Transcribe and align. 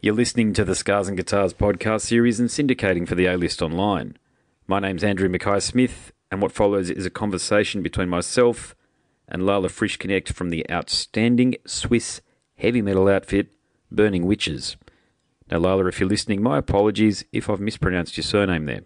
You're 0.00 0.14
listening 0.14 0.52
to 0.52 0.64
the 0.64 0.76
Scars 0.76 1.08
and 1.08 1.16
Guitars 1.16 1.52
podcast 1.52 2.02
series 2.02 2.38
and 2.38 2.48
syndicating 2.48 3.08
for 3.08 3.16
the 3.16 3.26
A 3.26 3.36
List 3.36 3.60
Online. 3.60 4.16
My 4.68 4.78
name's 4.78 5.02
Andrew 5.02 5.28
Mackay 5.28 5.58
Smith, 5.58 6.12
and 6.30 6.40
what 6.40 6.52
follows 6.52 6.88
is 6.88 7.04
a 7.04 7.10
conversation 7.10 7.82
between 7.82 8.08
myself 8.08 8.76
and 9.26 9.44
Lala 9.44 9.66
Frischknecht 9.66 10.32
from 10.32 10.50
the 10.50 10.64
outstanding 10.70 11.56
Swiss 11.66 12.20
heavy 12.58 12.80
metal 12.80 13.08
outfit 13.08 13.48
Burning 13.90 14.24
Witches. 14.24 14.76
Now, 15.50 15.58
Lala, 15.58 15.86
if 15.86 15.98
you're 15.98 16.08
listening, 16.08 16.44
my 16.44 16.58
apologies 16.58 17.24
if 17.32 17.50
I've 17.50 17.58
mispronounced 17.58 18.16
your 18.16 18.22
surname 18.22 18.66
there. 18.66 18.82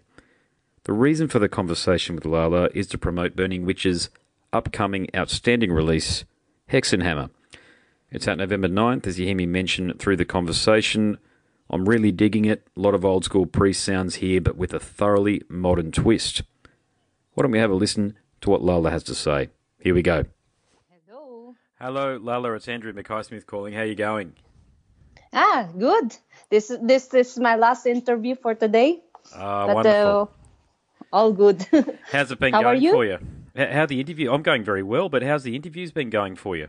The 0.85 0.93
reason 0.93 1.27
for 1.27 1.37
the 1.37 1.47
conversation 1.47 2.15
with 2.15 2.25
Lala 2.25 2.69
is 2.73 2.87
to 2.87 2.97
promote 2.97 3.35
Burning 3.35 3.67
Witches' 3.67 4.09
upcoming 4.51 5.09
outstanding 5.15 5.71
release, 5.71 6.25
Hexenhammer. 6.71 7.29
It's 8.13 8.27
out 8.27 8.37
November 8.37 8.67
9th, 8.67 9.07
as 9.07 9.19
you 9.19 9.25
hear 9.25 9.35
me 9.35 9.47
mention 9.47 9.91
through 9.97 10.17
the 10.17 10.25
conversation. 10.25 11.17
I'm 11.69 11.89
really 11.89 12.11
digging 12.11 12.45
it. 12.45 12.67
A 12.77 12.79
lot 12.79 12.93
of 12.93 13.03
old 13.03 13.25
school 13.25 13.47
priest 13.47 13.83
sounds 13.83 14.15
here, 14.15 14.39
but 14.39 14.55
with 14.55 14.71
a 14.73 14.79
thoroughly 14.79 15.41
modern 15.49 15.91
twist. 15.91 16.43
Why 17.33 17.41
don't 17.41 17.51
we 17.51 17.57
have 17.57 17.71
a 17.71 17.75
listen 17.75 18.15
to 18.41 18.51
what 18.51 18.61
Lala 18.61 18.91
has 18.91 19.03
to 19.05 19.15
say? 19.15 19.49
Here 19.79 19.95
we 19.95 20.03
go. 20.03 20.25
Hello. 21.07 21.55
Hello, 21.79 22.19
Lala. 22.21 22.53
It's 22.53 22.67
Andrew 22.67 22.93
Mackay 22.93 23.23
Smith 23.23 23.47
calling. 23.47 23.73
How 23.73 23.81
are 23.81 23.85
you 23.85 23.95
going? 23.95 24.33
Ah, 25.33 25.67
good. 25.75 26.15
This 26.51 26.71
this 26.83 27.07
this 27.07 27.31
is 27.31 27.39
my 27.39 27.55
last 27.55 27.87
interview 27.87 28.35
for 28.35 28.53
today. 28.53 29.01
Ah, 29.35 29.65
But, 29.65 29.75
wonderful. 29.75 30.31
uh, 30.31 31.15
all 31.15 31.31
good. 31.33 31.65
how's 32.11 32.29
it 32.31 32.39
been 32.39 32.53
how 32.53 32.59
are 32.59 32.63
going 32.73 32.83
you? 32.83 32.91
for 32.91 33.05
you? 33.05 33.17
H- 33.55 33.69
How 33.69 33.87
the 33.87 33.99
interview? 33.99 34.31
I'm 34.31 34.43
going 34.43 34.63
very 34.63 34.83
well, 34.83 35.09
but 35.09 35.23
how's 35.23 35.41
the 35.41 35.55
interviews 35.55 35.91
been 35.91 36.11
going 36.11 36.35
for 36.35 36.55
you? 36.55 36.67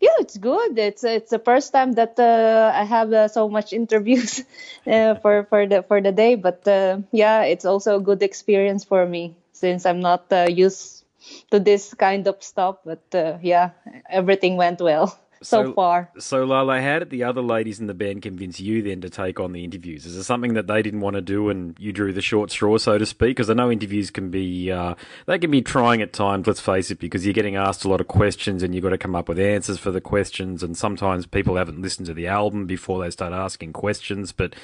Yeah, 0.00 0.16
it's 0.20 0.38
good. 0.38 0.78
It's 0.78 1.04
it's 1.04 1.30
the 1.30 1.38
first 1.38 1.72
time 1.72 1.92
that 1.92 2.18
uh, 2.18 2.72
I 2.74 2.84
have 2.84 3.12
uh, 3.12 3.28
so 3.28 3.48
much 3.48 3.72
interviews 3.80 4.42
uh, 4.86 5.14
for 5.16 5.44
for 5.44 5.66
the 5.66 5.82
for 5.82 6.00
the 6.00 6.12
day. 6.12 6.34
But 6.36 6.66
uh, 6.66 7.00
yeah, 7.12 7.42
it's 7.42 7.64
also 7.64 7.96
a 7.96 8.00
good 8.00 8.22
experience 8.22 8.84
for 8.84 9.06
me 9.06 9.34
since 9.52 9.84
I'm 9.84 10.00
not 10.00 10.32
uh, 10.32 10.46
used 10.48 11.04
to 11.50 11.60
this 11.60 11.92
kind 11.94 12.26
of 12.28 12.42
stuff. 12.42 12.78
But 12.84 13.04
uh, 13.14 13.38
yeah, 13.42 13.70
everything 14.08 14.56
went 14.56 14.80
well 14.80 15.18
so, 15.42 15.66
So- 15.66 15.72
far. 15.72 16.10
So, 16.18 16.44
Lala, 16.44 16.80
how 16.82 16.98
did 16.98 17.10
the 17.10 17.24
other 17.24 17.40
ladies 17.40 17.80
in 17.80 17.86
the 17.86 17.94
band 17.94 18.22
convince 18.22 18.60
you 18.60 18.82
then 18.82 19.00
to 19.00 19.10
take 19.10 19.40
on 19.40 19.52
the 19.52 19.64
interviews? 19.64 20.06
Is 20.06 20.16
it 20.16 20.24
something 20.24 20.54
that 20.54 20.66
they 20.66 20.82
didn't 20.82 21.00
want 21.00 21.14
to 21.16 21.22
do 21.22 21.48
and 21.48 21.74
you 21.78 21.92
drew 21.92 22.12
the 22.12 22.20
short 22.20 22.50
straw, 22.50 22.78
so 22.78 22.98
to 22.98 23.06
speak? 23.06 23.30
Because 23.36 23.50
I 23.50 23.54
know 23.54 23.70
interviews 23.70 24.10
can 24.10 24.30
be 24.30 24.70
uh, 24.70 24.94
they 25.26 25.38
can 25.38 25.50
be 25.50 25.62
trying 25.62 26.02
at 26.02 26.12
times. 26.12 26.46
Let's 26.46 26.60
face 26.60 26.90
it, 26.90 26.98
because 26.98 27.24
you're 27.24 27.32
getting 27.34 27.56
asked 27.56 27.84
a 27.84 27.88
lot 27.88 28.00
of 28.00 28.08
questions 28.08 28.62
and 28.62 28.74
you've 28.74 28.84
got 28.84 28.90
to 28.90 28.98
come 28.98 29.14
up 29.14 29.28
with 29.28 29.38
answers 29.38 29.78
for 29.78 29.90
the 29.90 30.00
questions. 30.00 30.62
And 30.62 30.76
sometimes 30.76 31.26
people 31.26 31.56
haven't 31.56 31.80
listened 31.80 32.06
to 32.06 32.14
the 32.14 32.26
album 32.26 32.66
before 32.66 33.02
they 33.02 33.10
start 33.10 33.32
asking 33.32 33.72
questions. 33.72 34.32
But 34.32 34.54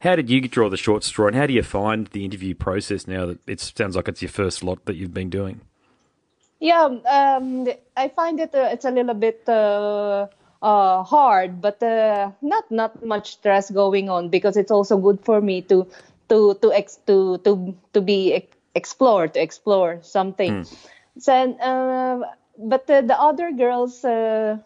how 0.00 0.16
did 0.16 0.28
you 0.28 0.40
draw 0.42 0.68
the 0.68 0.76
short 0.76 1.02
straw, 1.04 1.28
and 1.28 1.36
how 1.36 1.46
do 1.46 1.54
you 1.54 1.62
find 1.62 2.08
the 2.08 2.24
interview 2.24 2.54
process 2.54 3.06
now 3.06 3.24
that 3.26 3.38
it 3.46 3.60
sounds 3.60 3.96
like 3.96 4.08
it's 4.08 4.20
your 4.20 4.28
first 4.28 4.62
lot 4.62 4.84
that 4.84 4.96
you've 4.96 5.14
been 5.14 5.30
doing? 5.30 5.62
Yeah, 6.64 6.88
um, 6.88 7.68
I 7.96 8.08
find 8.08 8.40
it 8.40 8.54
uh, 8.54 8.72
it's 8.72 8.86
a 8.86 8.90
little 8.90 9.12
bit 9.14 9.44
uh, 9.48 10.28
uh, 10.62 11.02
hard, 11.04 11.60
but 11.60 11.82
uh, 11.82 12.30
not 12.40 12.70
not 12.70 13.04
much 13.04 13.32
stress 13.36 13.70
going 13.70 14.08
on 14.08 14.30
because 14.30 14.56
it's 14.56 14.70
also 14.72 14.96
good 14.96 15.20
for 15.20 15.42
me 15.42 15.60
to 15.68 15.86
to 16.30 16.54
to 16.62 16.72
ex- 16.72 17.04
to 17.06 17.36
to 17.44 17.76
to 17.92 18.00
be 18.00 18.32
ex- 18.32 18.56
explore 18.74 19.28
to 19.28 19.40
explore 19.42 20.00
something. 20.00 20.64
So, 21.18 21.34
uh, 21.36 22.32
but 22.56 22.86
the 22.86 23.12
other 23.20 23.52
girls 23.52 24.02
uh, 24.04 24.56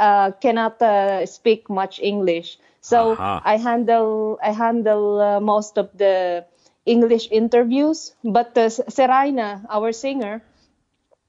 uh, 0.00 0.30
cannot 0.40 0.80
uh, 0.80 1.26
speak 1.26 1.68
much 1.68 2.00
English, 2.00 2.58
so 2.80 3.12
Aha. 3.20 3.42
I 3.44 3.56
handle 3.58 4.38
I 4.42 4.52
handle 4.52 5.20
uh, 5.20 5.40
most 5.40 5.76
of 5.76 5.90
the 5.92 6.46
English 6.86 7.28
interviews. 7.30 8.14
But 8.24 8.56
uh, 8.56 8.70
Serena, 8.70 9.66
our 9.68 9.92
singer 9.92 10.42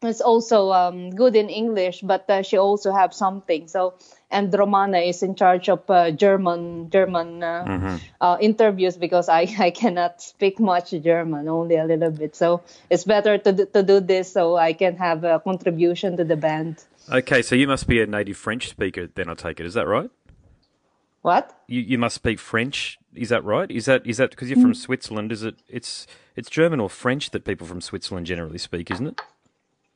is 0.07 0.21
also 0.21 0.71
um, 0.71 1.09
good 1.11 1.35
in 1.35 1.49
English, 1.49 2.01
but 2.01 2.29
uh, 2.29 2.41
she 2.41 2.57
also 2.57 2.91
have 2.91 3.13
something. 3.13 3.67
So, 3.67 3.93
and 4.31 4.53
Romana 4.53 4.99
is 4.99 5.23
in 5.23 5.35
charge 5.35 5.69
of 5.69 5.89
uh, 5.89 6.11
German 6.11 6.89
German 6.89 7.43
uh, 7.43 7.99
uh, 8.21 8.37
interviews 8.41 8.97
because 8.97 9.29
I, 9.29 9.47
I 9.59 9.71
cannot 9.71 10.21
speak 10.21 10.59
much 10.59 10.91
German, 10.91 11.47
only 11.47 11.75
a 11.75 11.85
little 11.85 12.11
bit. 12.11 12.35
So 12.35 12.61
it's 12.89 13.03
better 13.03 13.37
to 13.37 13.51
do, 13.51 13.65
to 13.67 13.83
do 13.83 13.99
this 13.99 14.31
so 14.31 14.55
I 14.55 14.73
can 14.73 14.97
have 14.97 15.23
a 15.23 15.39
contribution 15.39 16.17
to 16.17 16.23
the 16.23 16.35
band. 16.35 16.83
Okay, 17.11 17.41
so 17.41 17.55
you 17.55 17.67
must 17.67 17.87
be 17.87 18.01
a 18.01 18.07
native 18.07 18.37
French 18.37 18.69
speaker, 18.69 19.07
then 19.13 19.29
I 19.29 19.35
take 19.35 19.59
it. 19.59 19.65
Is 19.65 19.75
that 19.75 19.87
right? 19.87 20.09
What? 21.21 21.59
You 21.67 21.81
you 21.81 21.97
must 21.97 22.15
speak 22.15 22.37
French. 22.39 22.99
Is 23.15 23.29
that 23.29 23.43
right? 23.43 23.69
Is 23.71 23.85
that 23.85 24.05
is 24.05 24.17
that 24.17 24.29
because 24.29 24.49
you're 24.49 24.61
from 24.61 24.73
Mm. 24.73 24.75
Switzerland? 24.75 25.31
Is 25.31 25.41
it 25.41 25.55
it's 25.67 26.05
it's 26.35 26.51
German 26.51 26.79
or 26.79 26.87
French 26.89 27.31
that 27.31 27.45
people 27.45 27.65
from 27.65 27.81
Switzerland 27.81 28.27
generally 28.27 28.59
speak, 28.59 28.91
isn't 28.91 29.07
it? 29.07 29.21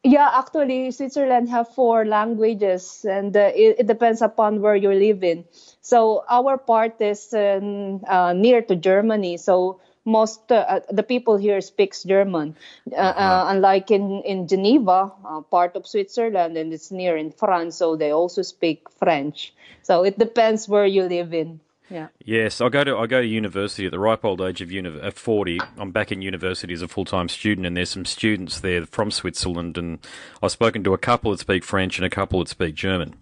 Yeah, 0.03 0.29
actually, 0.33 0.91
Switzerland 0.91 1.49
have 1.49 1.67
four 1.75 2.05
languages, 2.05 3.05
and 3.09 3.35
uh, 3.35 3.51
it, 3.53 3.79
it 3.79 3.87
depends 3.87 4.21
upon 4.21 4.61
where 4.61 4.75
you 4.75 4.91
live 4.91 5.23
in. 5.23 5.43
So 5.81 6.23
our 6.29 6.57
part 6.57 7.01
is 7.01 7.33
um, 7.33 8.01
uh, 8.07 8.31
near 8.33 8.61
to 8.61 8.75
Germany, 8.77 9.35
so 9.37 9.81
most 10.05 10.51
uh, 10.53 10.79
the 10.89 11.03
people 11.03 11.35
here 11.35 11.59
speaks 11.59 12.03
German. 12.03 12.55
Uh, 12.91 12.95
uh, 12.95 13.45
unlike 13.49 13.91
in 13.91 14.21
in 14.23 14.47
Geneva, 14.47 15.11
uh, 15.25 15.41
part 15.41 15.75
of 15.75 15.85
Switzerland, 15.85 16.55
and 16.55 16.71
it's 16.71 16.91
near 16.91 17.17
in 17.17 17.31
France, 17.31 17.75
so 17.75 17.97
they 17.97 18.11
also 18.11 18.41
speak 18.41 18.89
French. 18.99 19.53
So 19.83 20.03
it 20.05 20.17
depends 20.17 20.69
where 20.69 20.85
you 20.85 21.03
live 21.03 21.33
in. 21.33 21.59
Yeah. 21.89 22.07
Yes, 22.23 22.61
I 22.61 22.69
go 22.69 22.83
to 22.83 22.97
I 22.97 23.07
go 23.07 23.21
to 23.21 23.27
university 23.27 23.85
at 23.85 23.91
the 23.91 23.99
ripe 23.99 24.23
old 24.23 24.41
age 24.41 24.61
of 24.61 24.71
uni- 24.71 24.99
of 24.99 25.13
forty. 25.15 25.59
I'm 25.77 25.91
back 25.91 26.11
in 26.11 26.21
university 26.21 26.73
as 26.73 26.81
a 26.81 26.87
full 26.87 27.05
time 27.05 27.29
student, 27.29 27.65
and 27.65 27.75
there's 27.75 27.89
some 27.89 28.05
students 28.05 28.59
there 28.59 28.85
from 28.85 29.09
Switzerland, 29.11 29.77
and 29.77 29.99
I've 30.43 30.51
spoken 30.51 30.83
to 30.83 30.93
a 30.93 30.97
couple 30.99 31.31
that 31.31 31.39
speak 31.39 31.63
French 31.63 31.97
and 31.97 32.05
a 32.05 32.09
couple 32.09 32.39
that 32.39 32.47
speak 32.49 32.75
German. 32.75 33.15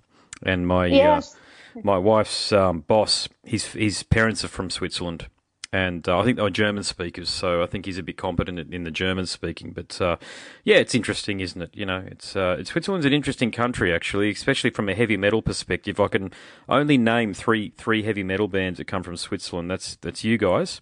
And 0.44 0.68
my 0.68 0.88
Yes. 0.88 1.36
uh, 1.76 1.80
my 1.84 1.98
wife's 1.98 2.52
um, 2.52 2.82
boss, 2.82 3.30
his 3.44 3.68
his 3.68 4.04
parents 4.04 4.44
are 4.44 4.50
from 4.50 4.70
Switzerland, 4.70 5.28
and 5.72 6.08
uh, 6.08 6.20
I 6.20 6.24
think 6.24 6.38
they 6.38 6.44
were 6.44 6.50
German 6.50 6.84
speakers, 6.84 7.30
so 7.30 7.62
I 7.62 7.66
think 7.66 7.86
he's 7.86 7.98
a 7.98 8.04
bit 8.04 8.18
competent 8.18 8.74
in- 8.74 8.84
the 8.84 8.92
German 8.92 9.26
speaking. 9.26 9.72
But 9.72 10.00
uh, 10.00 10.18
yeah, 10.64 10.78
it's 10.78 10.96
interesting, 10.96 11.40
isn't 11.40 11.62
it? 11.62 11.72
You 11.74 11.86
know, 11.86 12.04
it's 12.08 12.36
uh, 12.36 12.58
it's 12.60 12.72
Switzerland's 12.72 13.06
an 13.06 13.14
interesting 13.14 13.52
country 13.52 13.94
actually, 13.94 14.30
especially 14.30 14.70
from 14.70 14.88
a 14.90 14.96
heavy 14.96 15.18
metal 15.18 15.42
perspective. 15.42 16.00
I 16.00 16.08
can 16.08 16.32
only 16.70 16.98
name 16.98 17.34
three 17.34 17.74
three 17.78 18.04
heavy 18.04 18.24
metal 18.24 18.48
bands 18.48 18.78
that 18.78 18.86
come 18.86 19.04
from 19.04 19.18
Switzerland. 19.18 19.70
That's 19.70 19.98
that's 19.98 20.24
you 20.24 20.38
guys, 20.38 20.82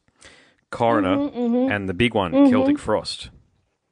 Coroner, 0.70 1.30
and 1.74 1.90
the 1.90 1.94
big 1.94 2.14
one, 2.14 2.50
Celtic 2.50 2.78
Frost. 2.78 3.30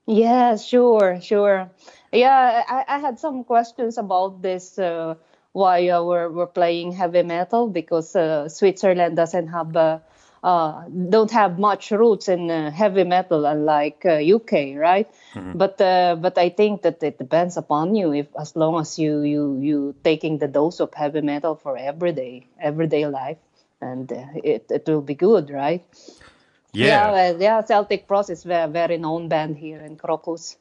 Yeah, 0.06 0.58
sure, 0.58 1.20
sure. 1.22 1.72
Yeah, 2.12 2.64
I, 2.68 2.84
I 2.88 2.98
had 3.00 3.20
some 3.20 3.44
questions 3.46 3.98
about 3.98 4.42
this. 4.42 4.78
Uh, 4.78 5.16
why 5.54 5.88
uh, 5.88 6.04
we're 6.04 6.30
we're 6.30 6.48
playing 6.48 6.92
heavy 6.92 7.24
metal 7.24 7.70
because 7.70 8.16
uh, 8.16 8.50
Switzerland 8.50 9.16
doesn't 9.16 9.48
have 9.48 9.76
uh, 9.76 10.00
uh, 10.44 10.84
don't 11.10 11.32
have 11.32 11.58
much 11.58 11.92
roots 11.92 12.28
in 12.28 12.52
uh, 12.52 12.70
heavy 12.70 13.04
metal, 13.06 13.46
unlike 13.46 14.06
uh, 14.06 14.20
UK, 14.20 14.76
right? 14.76 15.10
But 15.56 15.80
uh, 15.80 16.18
but 16.20 16.38
I 16.38 16.50
think 16.50 16.82
that 16.82 17.02
it 17.02 17.18
depends 17.18 17.56
upon 17.56 17.96
you. 17.96 18.14
If 18.14 18.28
as 18.38 18.56
long 18.56 18.80
as 18.80 19.00
you 19.00 19.22
you 19.22 19.58
you 19.60 19.96
taking 20.04 20.40
the 20.40 20.48
dose 20.48 20.82
of 20.82 20.94
heavy 20.94 21.22
metal 21.22 21.56
for 21.56 21.78
everyday 21.78 22.46
everyday 22.60 23.08
life, 23.08 23.38
and 23.82 24.12
uh, 24.12 24.26
it 24.44 24.66
it 24.70 24.84
will 24.88 25.02
be 25.02 25.16
good, 25.16 25.50
right? 25.50 25.84
Yeah, 26.74 27.12
well, 27.12 27.42
yeah. 27.42 27.62
Celtic 27.62 28.08
Frost 28.08 28.30
is 28.30 28.46
a 28.46 28.68
very 28.68 28.98
known 28.98 29.30
band 29.30 29.58
here 29.58 29.80
in 29.80 29.96
Krokus. 29.96 30.58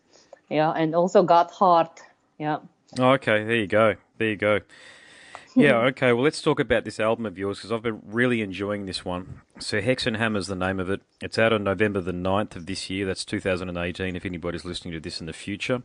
Yeah, 0.49 0.71
and 0.71 0.95
also 0.95 1.25
Gotthard. 1.25 1.91
Yeah. 2.39 2.59
Oh, 2.99 3.13
okay, 3.13 3.45
there 3.45 3.57
you 3.57 3.67
go. 3.67 3.97
There 4.19 4.29
you 4.29 4.37
go. 4.37 4.61
Yeah, 5.55 5.79
okay. 5.89 6.13
Well, 6.13 6.25
let's 6.25 6.41
talk 6.41 6.61
about 6.61 6.85
this 6.85 6.99
album 6.99 7.27
of 7.27 7.37
yours 7.37 7.59
because 7.59 7.73
I've 7.73 7.83
been 7.83 8.01
really 8.07 8.41
enjoying 8.41 8.87
this 8.87 9.05
one. 9.05 9.43
So, 9.59 9.81
Hexenhammer 9.81 10.39
is 10.39 10.47
the 10.47 10.57
name 10.57 10.81
of 10.81 10.89
it. 10.89 11.03
It's 11.21 11.39
out 11.39 11.53
on 11.53 11.65
November 11.65 12.01
the 12.01 12.13
9th 12.13 12.57
of 12.57 12.67
this 12.67 12.89
year. 12.89 13.07
That's 13.07 13.25
2018, 13.25 14.17
if 14.17 14.25
anybody's 14.25 14.65
listening 14.65 14.95
to 14.95 15.01
this 15.01 15.21
in 15.21 15.27
the 15.27 15.33
future. 15.33 15.83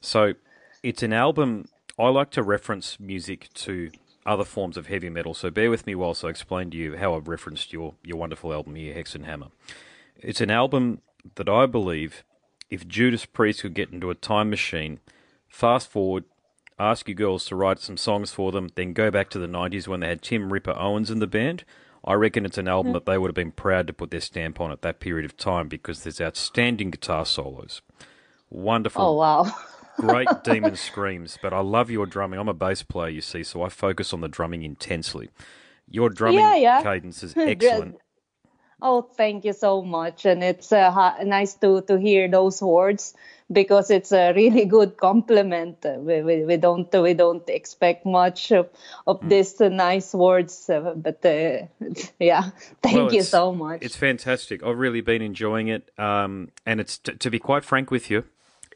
So, 0.00 0.34
it's 0.82 1.02
an 1.02 1.12
album. 1.12 1.66
I 1.98 2.08
like 2.08 2.30
to 2.30 2.42
reference 2.42 2.98
music 3.00 3.48
to 3.54 3.90
other 4.24 4.44
forms 4.44 4.76
of 4.76 4.86
heavy 4.86 5.10
metal. 5.10 5.34
So, 5.34 5.50
bear 5.50 5.70
with 5.70 5.86
me 5.86 5.94
whilst 5.94 6.24
I 6.24 6.28
explain 6.28 6.70
to 6.70 6.76
you 6.76 6.96
how 6.96 7.14
I've 7.14 7.28
referenced 7.28 7.72
your, 7.72 7.94
your 8.04 8.18
wonderful 8.18 8.52
album 8.52 8.76
here, 8.76 8.94
Hexenhammer. 8.94 9.50
It's 10.16 10.40
an 10.40 10.50
album 10.50 11.00
that 11.34 11.48
I 11.48 11.66
believe 11.66 12.24
if 12.70 12.86
Judas 12.86 13.26
Priest 13.26 13.62
could 13.62 13.74
get 13.74 13.90
into 13.90 14.10
a 14.10 14.14
time 14.14 14.48
machine, 14.48 15.00
fast 15.48 15.90
forward, 15.90 16.24
ask 16.78 17.08
your 17.08 17.14
girls 17.14 17.44
to 17.46 17.56
write 17.56 17.80
some 17.80 17.96
songs 17.96 18.32
for 18.32 18.52
them, 18.52 18.68
then 18.74 18.92
go 18.92 19.10
back 19.10 19.30
to 19.30 19.38
the 19.38 19.46
90s 19.46 19.88
when 19.88 20.00
they 20.00 20.08
had 20.08 20.22
Tim 20.22 20.52
Ripper 20.52 20.74
Owens 20.76 21.10
in 21.10 21.18
the 21.18 21.26
band, 21.26 21.64
I 22.04 22.14
reckon 22.14 22.44
it's 22.44 22.58
an 22.58 22.68
album 22.68 22.92
that 22.94 23.06
they 23.06 23.16
would 23.16 23.28
have 23.28 23.34
been 23.34 23.52
proud 23.52 23.86
to 23.86 23.92
put 23.92 24.10
their 24.10 24.20
stamp 24.20 24.60
on 24.60 24.72
at 24.72 24.82
that 24.82 24.98
period 24.98 25.24
of 25.24 25.36
time 25.36 25.68
because 25.68 26.02
there's 26.02 26.20
outstanding 26.20 26.90
guitar 26.90 27.24
solos. 27.24 27.80
Wonderful 28.50 29.02
Oh 29.02 29.12
wow. 29.14 29.54
great 29.98 30.28
demon 30.42 30.74
screams, 30.76 31.38
but 31.40 31.52
I 31.52 31.60
love 31.60 31.90
your 31.90 32.06
drumming. 32.06 32.40
I'm 32.40 32.48
a 32.48 32.54
bass 32.54 32.82
player, 32.82 33.08
you 33.08 33.20
see, 33.20 33.44
so 33.44 33.62
I 33.62 33.68
focus 33.68 34.12
on 34.12 34.20
the 34.20 34.28
drumming 34.28 34.64
intensely. 34.64 35.30
Your 35.88 36.08
drumming 36.10 36.40
Yeah, 36.40 36.56
yeah. 36.56 36.82
cadence 36.82 37.22
is 37.22 37.34
excellent. 37.36 37.96
Oh, 38.84 39.02
thank 39.02 39.44
you 39.44 39.52
so 39.52 39.80
much, 39.82 40.26
and 40.26 40.42
it's 40.42 40.72
uh, 40.72 41.14
nice 41.24 41.54
to 41.54 41.82
to 41.82 42.00
hear 42.00 42.28
those 42.28 42.60
words 42.60 43.14
because 43.52 43.90
it's 43.90 44.12
a 44.12 44.32
really 44.34 44.66
good 44.76 44.96
compliment. 44.98 45.86
Uh, 45.86 45.98
We, 46.00 46.22
we, 46.22 46.44
we 46.46 46.58
don't 46.58 46.92
we 46.92 47.14
don't 47.14 47.48
expect 47.50 48.06
much 48.06 48.52
of, 48.52 48.70
of 49.06 49.20
Hmm. 49.22 49.28
these 49.28 49.60
uh, 49.60 49.68
nice 49.70 50.14
words, 50.14 50.70
uh, 50.70 50.94
but 50.96 51.24
uh, 51.26 51.66
yeah, 52.20 52.50
thank 52.82 53.12
Well, 53.12 53.12
you 53.12 53.24
so 53.24 53.52
much. 53.54 53.82
It's 53.82 53.96
fantastic. 53.96 54.64
I've 54.64 54.78
really 54.78 55.02
been 55.02 55.22
enjoying 55.22 55.68
it. 55.68 55.90
Um, 55.98 56.50
and 56.66 56.80
it's 56.80 56.98
t- 56.98 57.14
to 57.14 57.30
be 57.30 57.40
quite 57.40 57.64
frank 57.64 57.92
with 57.92 58.10
you, 58.10 58.24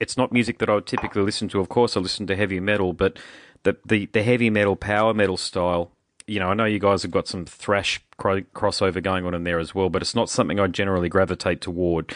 it's 0.01 0.17
not 0.17 0.33
music 0.33 0.59
that 0.61 0.71
I 0.71 0.77
would 0.77 0.87
typically 0.87 1.23
listen 1.23 1.49
to. 1.51 1.61
Of 1.61 1.71
course, 1.71 1.97
I 1.99 2.01
listen 2.01 2.27
to 2.29 2.37
heavy 2.37 2.61
metal, 2.61 2.95
but 2.95 3.19
the 3.65 3.77
the, 3.87 4.07
the 4.13 4.23
heavy 4.25 4.51
metal, 4.51 4.77
power 4.77 5.15
metal 5.15 5.39
style. 5.39 5.93
You 6.29 6.41
know, 6.41 6.51
I 6.51 6.55
know 6.55 6.67
you 6.67 6.79
guys 6.81 7.03
have 7.03 7.13
got 7.13 7.29
some 7.29 7.47
thrash 7.47 8.01
cro- 8.19 8.43
crossover 8.55 9.03
going 9.03 9.27
on 9.27 9.35
in 9.35 9.45
there 9.45 9.59
as 9.61 9.75
well, 9.75 9.91
but 9.91 10.03
it's 10.03 10.15
not 10.15 10.31
something 10.31 10.61
I 10.61 10.69
generally 10.69 11.11
gravitate 11.11 11.61
toward. 11.63 12.15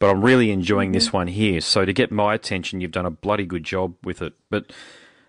But 0.00 0.10
I'm 0.10 0.24
really 0.24 0.50
enjoying 0.50 0.92
this 0.92 1.12
one 1.12 1.28
here. 1.28 1.60
So 1.60 1.84
to 1.84 1.92
get 1.92 2.10
my 2.10 2.34
attention, 2.34 2.80
you've 2.80 2.90
done 2.90 3.06
a 3.06 3.10
bloody 3.10 3.44
good 3.44 3.62
job 3.64 3.94
with 4.02 4.22
it. 4.22 4.32
But 4.48 4.72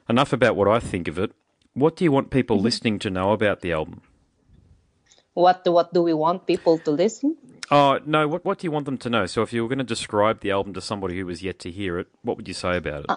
enough 0.09 0.33
about 0.33 0.56
what 0.56 0.68
I 0.68 0.79
think 0.79 1.07
of 1.07 1.19
it. 1.19 1.33
What 1.73 1.97
do 1.97 2.03
you 2.06 2.12
want 2.12 2.31
people 2.31 2.59
listening 2.59 2.97
to 3.00 3.09
know 3.09 3.33
about 3.33 3.62
the 3.62 3.73
album? 3.73 4.01
what 5.33 5.63
do, 5.63 5.71
what 5.71 5.94
do 5.94 6.01
we 6.01 6.13
want 6.13 6.47
people 6.47 6.77
to 6.79 6.91
listen? 6.91 7.38
Oh 7.69 8.00
no! 8.06 8.27
What 8.27 8.44
what 8.44 8.59
do 8.59 8.68
you 8.68 8.71
want 8.71 8.85
them 8.85 8.97
to 8.97 9.09
know? 9.09 9.25
So, 9.25 9.44
if 9.44 9.53
you 9.53 9.62
were 9.63 9.69
going 9.69 9.79
to 9.79 9.85
describe 9.85 10.41
the 10.41 10.51
album 10.51 10.73
to 10.73 10.81
somebody 10.81 11.18
who 11.18 11.25
was 11.25 11.41
yet 11.41 11.57
to 11.59 11.71
hear 11.71 12.00
it, 12.00 12.07
what 12.21 12.35
would 12.35 12.47
you 12.47 12.53
say 12.53 12.75
about 12.75 13.06
it? 13.06 13.12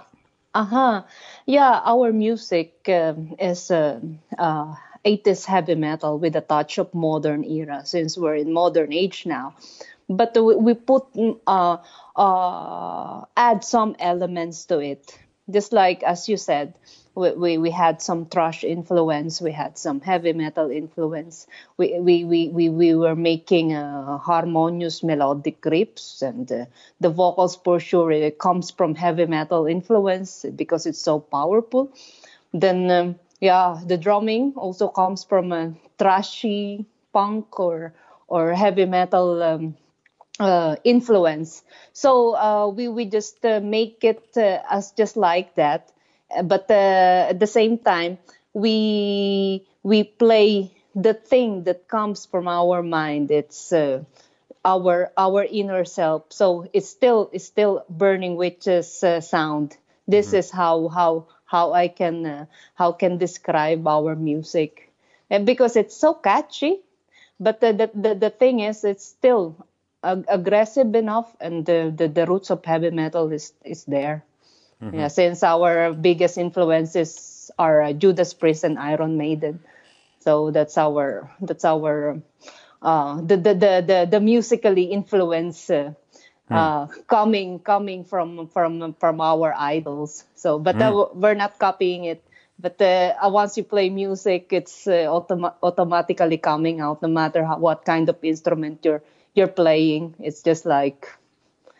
Uh 0.55 0.65
huh. 0.65 1.03
Yeah, 1.47 1.81
our 1.85 2.13
music 2.13 2.89
um, 2.89 3.35
is 3.41 3.73
uh, 3.73 3.99
uh, 4.39 4.77
80s 5.05 5.45
heavy 5.45 5.75
metal 5.75 6.21
with 6.21 6.37
a 6.37 6.41
touch 6.41 6.79
of 6.79 6.95
modern 6.95 7.43
era 7.43 7.83
since 7.85 8.17
we're 8.17 8.37
in 8.37 8.53
modern 8.53 8.93
age 8.93 9.27
now. 9.27 9.55
But 10.09 10.37
we, 10.37 10.75
put 10.75 11.13
mm, 11.15 11.39
uh, 11.47 11.79
uh, 12.17 13.25
add 13.37 13.65
some 13.65 13.97
elements 13.99 14.67
to 14.67 14.79
it, 14.81 15.19
just 15.51 15.73
like 15.73 16.03
as 16.03 16.29
you 16.29 16.37
said. 16.37 16.75
We, 17.17 17.31
we, 17.31 17.59
we 17.59 17.71
had 17.71 18.03
some 18.03 18.27
thrash 18.27 18.65
influence, 18.65 19.41
we 19.41 19.53
had 19.53 19.79
some 19.79 20.01
heavy 20.01 20.33
metal 20.33 20.69
influence. 20.69 21.47
We, 21.77 22.01
we, 22.01 22.25
we, 22.25 22.49
we, 22.49 22.69
we 22.69 22.95
were 22.97 23.15
making 23.15 23.73
uh, 23.73 24.19
harmonious 24.19 25.03
melodic 25.05 25.61
riffs, 25.63 26.23
and 26.23 26.51
uh, 26.51 26.65
the 27.01 27.11
vocals 27.11 27.55
for 27.55 27.79
sure 27.79 28.11
it 28.11 28.39
comes 28.41 28.73
from 28.73 28.97
heavy 28.97 29.27
metal 29.27 29.67
influence 29.67 30.45
because 30.57 30.87
it's 30.87 30.99
so 30.99 31.21
powerful. 31.21 31.93
Then, 32.53 32.91
um, 32.91 33.15
yeah, 33.41 33.81
the 33.87 33.97
drumming 33.99 34.55
also 34.57 34.89
comes 34.89 35.25
from 35.25 35.53
a 35.53 35.75
thrashy 35.99 36.85
punk 37.13 37.59
or 37.61 37.93
or 38.29 38.55
heavy 38.55 38.87
metal 38.87 39.43
um, 39.43 39.77
uh, 40.41 40.77
influence. 40.85 41.63
So 41.93 42.35
uh, 42.37 42.69
we 42.69 42.89
we 42.89 43.05
just 43.07 43.45
uh, 43.45 43.61
make 43.61 44.05
it 44.05 44.25
uh, 44.37 44.59
as 44.71 44.93
just 44.93 45.17
like 45.17 45.55
that, 45.55 45.93
but 46.45 46.71
uh, 46.71 47.31
at 47.31 47.39
the 47.41 47.47
same 47.47 47.79
time 47.79 48.19
we 48.53 49.67
we 49.83 50.05
play 50.05 50.73
the 50.95 51.15
thing 51.15 51.65
that 51.65 51.89
comes 51.89 52.27
from 52.27 52.49
our 52.49 52.83
mind. 52.83 53.31
It's 53.31 53.73
uh, 53.73 54.05
our 54.65 55.13
our 55.17 55.45
inner 55.45 55.85
self. 55.85 56.25
So 56.31 56.69
it's 56.73 56.89
still 56.89 57.31
it's 57.33 57.45
still 57.45 57.85
burning 57.89 58.37
witches 58.37 59.03
uh, 59.05 59.21
sound. 59.21 59.77
This 60.09 60.33
is 60.33 60.51
how 60.51 60.89
how 60.89 61.27
how 61.45 61.73
I 61.73 61.89
can 61.89 62.27
uh, 62.27 62.47
how 62.75 62.93
can 62.93 63.19
describe 63.19 63.87
our 63.87 64.17
music, 64.17 64.91
and 65.31 65.47
because 65.47 65.77
it's 65.77 65.97
so 65.97 66.15
catchy. 66.15 66.81
But 67.41 67.61
the 67.61 67.73
the, 67.73 67.91
the, 67.95 68.15
the 68.15 68.31
thing 68.31 68.61
is, 68.61 68.85
it's 68.85 69.05
still 69.05 69.57
ag- 70.05 70.27
aggressive 70.29 70.95
enough, 70.95 71.35
and 71.41 71.65
the, 71.67 71.93
the, 71.97 72.09
the 72.09 72.27
roots 72.27 72.51
of 72.51 72.65
heavy 72.65 72.91
metal 72.91 73.33
is 73.33 73.53
is 73.65 73.85
there. 73.85 74.25
Yeah, 74.93 75.09
since 75.09 75.43
our 75.43 75.93
biggest 75.93 76.39
influences 76.39 77.51
are 77.59 77.83
uh, 77.83 77.93
Judas 77.93 78.35
Priest 78.35 78.65
and 78.65 78.79
Iron 78.79 79.17
Maiden, 79.17 79.61
so 80.21 80.51
that's 80.51 80.79
our 80.79 81.31
that's 81.41 81.65
our 81.65 82.21
uh, 82.83 83.21
the, 83.21 83.37
the 83.37 83.55
the 83.55 83.73
the 83.87 83.99
the 84.11 84.21
musically 84.21 84.85
influence 84.85 85.71
uh, 85.71 85.93
uh, 86.51 86.87
coming 87.07 87.59
coming 87.61 88.05
from 88.05 88.49
from 88.49 88.95
from 89.01 89.21
our 89.21 89.55
idols. 89.57 90.25
So, 90.35 90.59
but 90.59 90.81
uh, 90.81 91.07
we're 91.15 91.35
not 91.35 91.59
copying 91.59 92.05
it. 92.05 92.23
But 92.59 92.81
uh, 92.81 93.15
uh, 93.19 93.31
once 93.31 93.57
you 93.57 93.65
play 93.65 93.91
music, 93.91 94.53
it's 94.53 94.87
uh, 94.87 95.11
automa- 95.11 95.55
automatically 95.63 96.39
coming 96.39 96.81
out, 96.81 97.03
no 97.03 97.09
matter 97.09 97.45
how, 97.45 97.59
what 97.59 97.85
kind 97.85 98.09
of 98.09 98.17
instrument 98.23 98.85
you're 98.85 99.03
you're 99.35 99.49
playing. 99.49 100.15
It's 100.19 100.43
just 100.43 100.65
like 100.65 101.09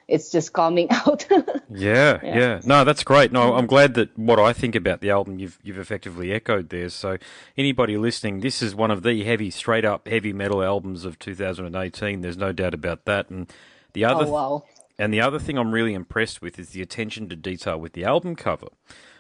it's 0.07 0.31
just 0.31 0.53
coming 0.53 0.89
out. 0.91 1.27
Yeah, 1.71 2.21
yeah, 2.23 2.61
No, 2.65 2.85
that's 2.85 3.03
great. 3.03 3.33
No, 3.33 3.55
I'm 3.55 3.67
glad 3.67 3.95
that 3.95 4.17
what 4.19 4.39
I 4.39 4.53
think 4.53 4.75
about 4.75 5.01
the 5.01 5.11
album 5.11 5.39
you've 5.39 5.59
you've 5.63 5.79
effectively 5.79 6.33
echoed 6.33 6.69
there. 6.69 6.89
So 6.89 7.17
anybody 7.57 7.97
listening, 7.97 8.41
this 8.41 8.63
is 8.63 8.75
one 8.75 8.91
of 8.91 9.03
the 9.03 9.25
heavy, 9.25 9.51
straight 9.51 9.85
up 9.85 10.07
heavy 10.09 10.33
metal 10.33 10.63
albums 10.63 11.05
of 11.05 11.19
2018. 11.19 12.21
There's 12.21 12.37
no 12.37 12.53
doubt 12.53 12.75
about 12.75 13.05
that. 13.07 13.31
And 13.31 13.53
the 13.93 14.05
oh, 14.05 14.11
other 14.11 14.27
oh 14.27 14.31
wow! 14.31 14.65
And 14.99 15.13
the 15.13 15.21
other 15.21 15.39
thing 15.39 15.59
I'm 15.59 15.73
really 15.73 15.95
impressed 15.95 16.43
with 16.43 16.59
is 16.59 16.71
the 16.71 16.83
attention 16.83 17.29
to 17.31 17.37
detail 17.37 17.79
with 17.79 17.95
the 17.95 18.05
album 18.05 18.37
cover. 18.37 18.69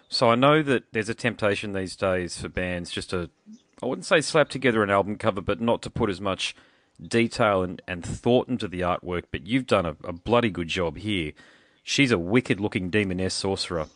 So 0.08 0.30
I 0.30 0.34
know 0.36 0.62
that 0.62 0.84
there's 0.92 1.08
a 1.08 1.14
temptation 1.14 1.72
these 1.72 1.96
days 1.96 2.40
for 2.40 2.48
bands 2.48 2.90
just 2.90 3.10
to, 3.10 3.30
I 3.82 3.86
wouldn't 3.86 4.04
say 4.04 4.20
slap 4.20 4.48
together 4.48 4.82
an 4.82 4.90
album 4.90 5.16
cover, 5.16 5.40
but 5.40 5.60
not 5.60 5.82
to 5.82 5.90
put 5.90 6.10
as 6.10 6.20
much 6.20 6.54
detail 7.00 7.62
and, 7.62 7.82
and 7.86 8.04
thought 8.04 8.48
into 8.48 8.68
the 8.68 8.80
artwork. 8.80 9.24
But 9.30 9.46
you've 9.46 9.66
done 9.66 9.86
a, 9.86 9.96
a 10.04 10.12
bloody 10.12 10.50
good 10.50 10.68
job 10.68 10.96
here. 10.98 11.32
She's 11.82 12.12
a 12.12 12.18
wicked 12.18 12.60
looking 12.60 12.90
demoness 12.90 13.34
sorcerer 13.34 13.86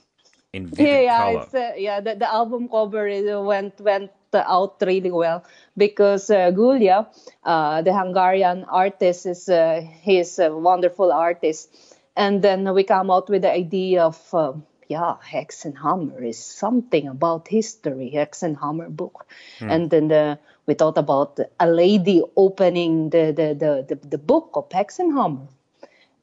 in 0.52 0.66
vivid 0.66 0.86
Yeah, 0.86 1.00
yeah, 1.00 1.18
color. 1.18 1.42
it's, 1.42 1.54
uh, 1.54 1.72
yeah. 1.76 2.00
The, 2.00 2.14
the 2.16 2.32
album 2.32 2.68
cover 2.68 3.06
is, 3.06 3.26
uh, 3.30 3.40
went 3.40 3.80
went 3.80 4.10
out 4.34 4.76
really 4.82 5.10
well 5.10 5.42
because 5.76 6.28
uh, 6.30 6.50
Gyula, 6.50 7.06
uh, 7.44 7.82
the 7.82 7.94
Hungarian 7.94 8.64
artist, 8.64 9.26
is 9.26 9.48
uh, 9.48 9.82
he's 10.02 10.38
a 10.38 10.54
wonderful 10.54 11.12
artist, 11.12 11.74
and 12.14 12.42
then 12.42 12.74
we 12.74 12.84
come 12.84 13.10
out 13.10 13.28
with 13.30 13.42
the 13.42 13.52
idea 13.52 14.04
of. 14.04 14.34
Uh, 14.34 14.52
yeah, 14.90 15.16
Hexenhammer 15.22 16.26
is 16.26 16.42
something 16.42 17.08
about 17.08 17.46
history, 17.46 18.10
Hexenhammer 18.14 18.88
book. 18.88 19.26
And 19.60 19.90
then 19.90 20.08
the, 20.08 20.38
we 20.68 20.74
thought 20.74 20.98
about 20.98 21.40
a 21.58 21.66
lady 21.66 22.22
opening 22.36 23.08
the, 23.08 23.32
the, 23.32 23.54
the, 23.54 23.86
the, 23.88 24.06
the 24.06 24.18
book 24.18 24.50
of 24.52 24.68
Hexenhammer. 24.68 25.48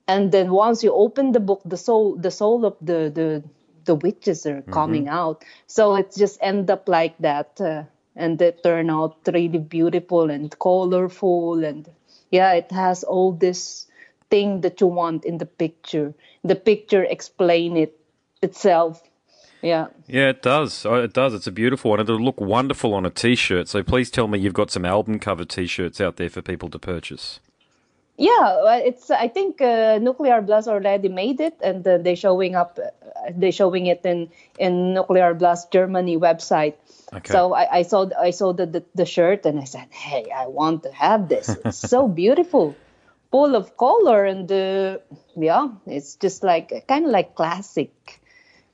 And 0.08 0.32
then 0.32 0.52
once 0.52 0.84
you 0.84 0.94
open 0.94 1.32
the 1.32 1.40
book, 1.40 1.62
the 1.66 1.78
soul 1.78 2.16
the 2.16 2.30
soul 2.30 2.64
of 2.64 2.78
the 2.80 3.10
the, 3.10 3.44
the 3.86 3.96
witches 3.96 4.46
are 4.46 4.62
coming 4.62 5.08
out. 5.10 5.44
So 5.66 5.96
it 5.96 6.14
just 6.16 6.38
end 6.42 6.70
up 6.70 6.88
like 6.88 7.18
that. 7.18 7.60
Uh, 7.60 7.84
and 8.16 8.40
it 8.40 8.62
turned 8.62 8.92
out 8.92 9.18
really 9.28 9.58
beautiful 9.58 10.30
and 10.30 10.58
colorful 10.60 11.66
and 11.66 11.90
yeah, 12.30 12.54
it 12.54 12.72
has 12.72 13.04
all 13.04 13.32
this 13.32 13.88
thing 14.30 14.62
that 14.62 14.80
you 14.80 14.88
want 14.88 15.26
in 15.26 15.40
the 15.40 15.46
picture. 15.48 16.14
The 16.44 16.56
picture 16.56 17.04
explain 17.04 17.78
it 17.78 18.00
itself. 18.44 19.02
Yeah. 19.66 19.88
Yeah, 20.08 20.30
it 20.30 20.42
does. 20.44 20.86
Oh, 20.86 21.02
It 21.02 21.14
does. 21.14 21.34
It's 21.34 21.48
a 21.48 21.52
beautiful 21.52 21.92
one. 21.92 22.00
It'll 22.00 22.20
look 22.20 22.40
wonderful 22.40 22.94
on 22.94 23.06
a 23.06 23.10
t-shirt. 23.10 23.68
So 23.68 23.82
please 23.82 24.12
tell 24.12 24.28
me 24.28 24.38
you've 24.38 24.54
got 24.54 24.70
some 24.70 24.86
album 24.86 25.18
cover 25.20 25.44
t-shirts 25.44 26.00
out 26.00 26.18
there 26.18 26.30
for 26.30 26.42
people 26.44 26.70
to 26.70 26.78
purchase. 26.78 27.40
Yeah, 28.18 28.78
it's. 28.78 29.12
I 29.12 29.28
think 29.28 29.60
uh, 29.60 29.98
Nuclear 30.00 30.42
Blast 30.42 30.70
already 30.70 31.10
made 31.10 31.42
it, 31.42 31.58
and 31.62 31.86
uh, 31.86 31.98
they're 31.98 32.16
showing 32.16 32.56
up. 32.56 32.80
Uh, 32.80 33.32
they're 33.36 33.52
showing 33.52 33.88
it 33.88 34.06
in 34.06 34.30
in 34.58 34.94
Nuclear 34.94 35.34
Blast 35.34 35.70
Germany 35.72 36.18
website. 36.18 36.76
Okay. 37.12 37.34
So 37.34 37.54
I, 37.54 37.80
I 37.80 37.82
saw 37.82 38.08
I 38.18 38.32
saw 38.32 38.54
the, 38.54 38.68
the 38.68 38.84
the 38.96 39.06
shirt, 39.06 39.46
and 39.46 39.60
I 39.60 39.66
said, 39.66 39.88
"Hey, 39.92 40.32
I 40.32 40.48
want 40.48 40.84
to 40.84 40.92
have 40.94 41.28
this. 41.28 41.50
It's 41.66 41.90
so 41.90 42.08
beautiful, 42.08 42.74
full 43.32 43.54
of 43.54 43.76
color, 43.76 44.24
and 44.24 44.50
uh, 44.50 45.00
yeah, 45.36 45.68
it's 45.86 46.16
just 46.16 46.42
like 46.42 46.88
kind 46.88 47.04
of 47.06 47.12
like 47.12 47.36
classic, 47.36 47.92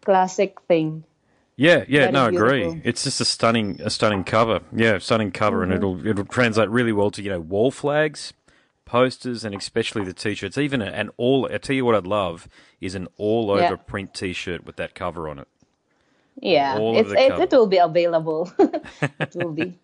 classic 0.03 0.59
thing." 0.67 1.03
Yeah, 1.57 1.83
yeah, 1.87 2.09
Very 2.09 2.11
no, 2.11 2.25
agree. 2.27 2.81
It's 2.83 3.03
just 3.03 3.21
a 3.21 3.25
stunning, 3.25 3.79
a 3.83 3.89
stunning 3.89 4.23
cover. 4.23 4.61
Yeah, 4.73 4.97
stunning 4.97 5.31
cover, 5.31 5.61
and 5.63 5.71
it'll 5.71 6.05
it'll 6.07 6.25
translate 6.25 6.69
really 6.69 6.91
well 6.91 7.11
to 7.11 7.21
you 7.21 7.29
know 7.29 7.39
wall 7.39 7.69
flags, 7.69 8.33
posters, 8.85 9.43
and 9.45 9.53
especially 9.53 10.03
the 10.03 10.13
t-shirts. 10.13 10.57
Even 10.57 10.81
an 10.81 11.09
all. 11.17 11.47
I 11.53 11.57
tell 11.59 11.75
you 11.75 11.85
what, 11.85 11.93
I'd 11.95 12.07
love 12.07 12.47
is 12.79 12.95
an 12.95 13.07
all 13.17 13.51
over 13.51 13.61
Yeah. 13.61 13.75
print 13.75 14.13
t-shirt 14.13 14.65
with 14.65 14.77
that 14.77 14.95
cover 14.95 15.29
on 15.29 15.37
it. 15.39 15.47
Yeah, 16.39 16.77
it, 16.79 17.07
it 17.39 17.51
will 17.51 17.67
be 17.67 17.77
available. 17.77 18.51
it 18.57 19.35
will 19.35 19.51
be. 19.51 19.77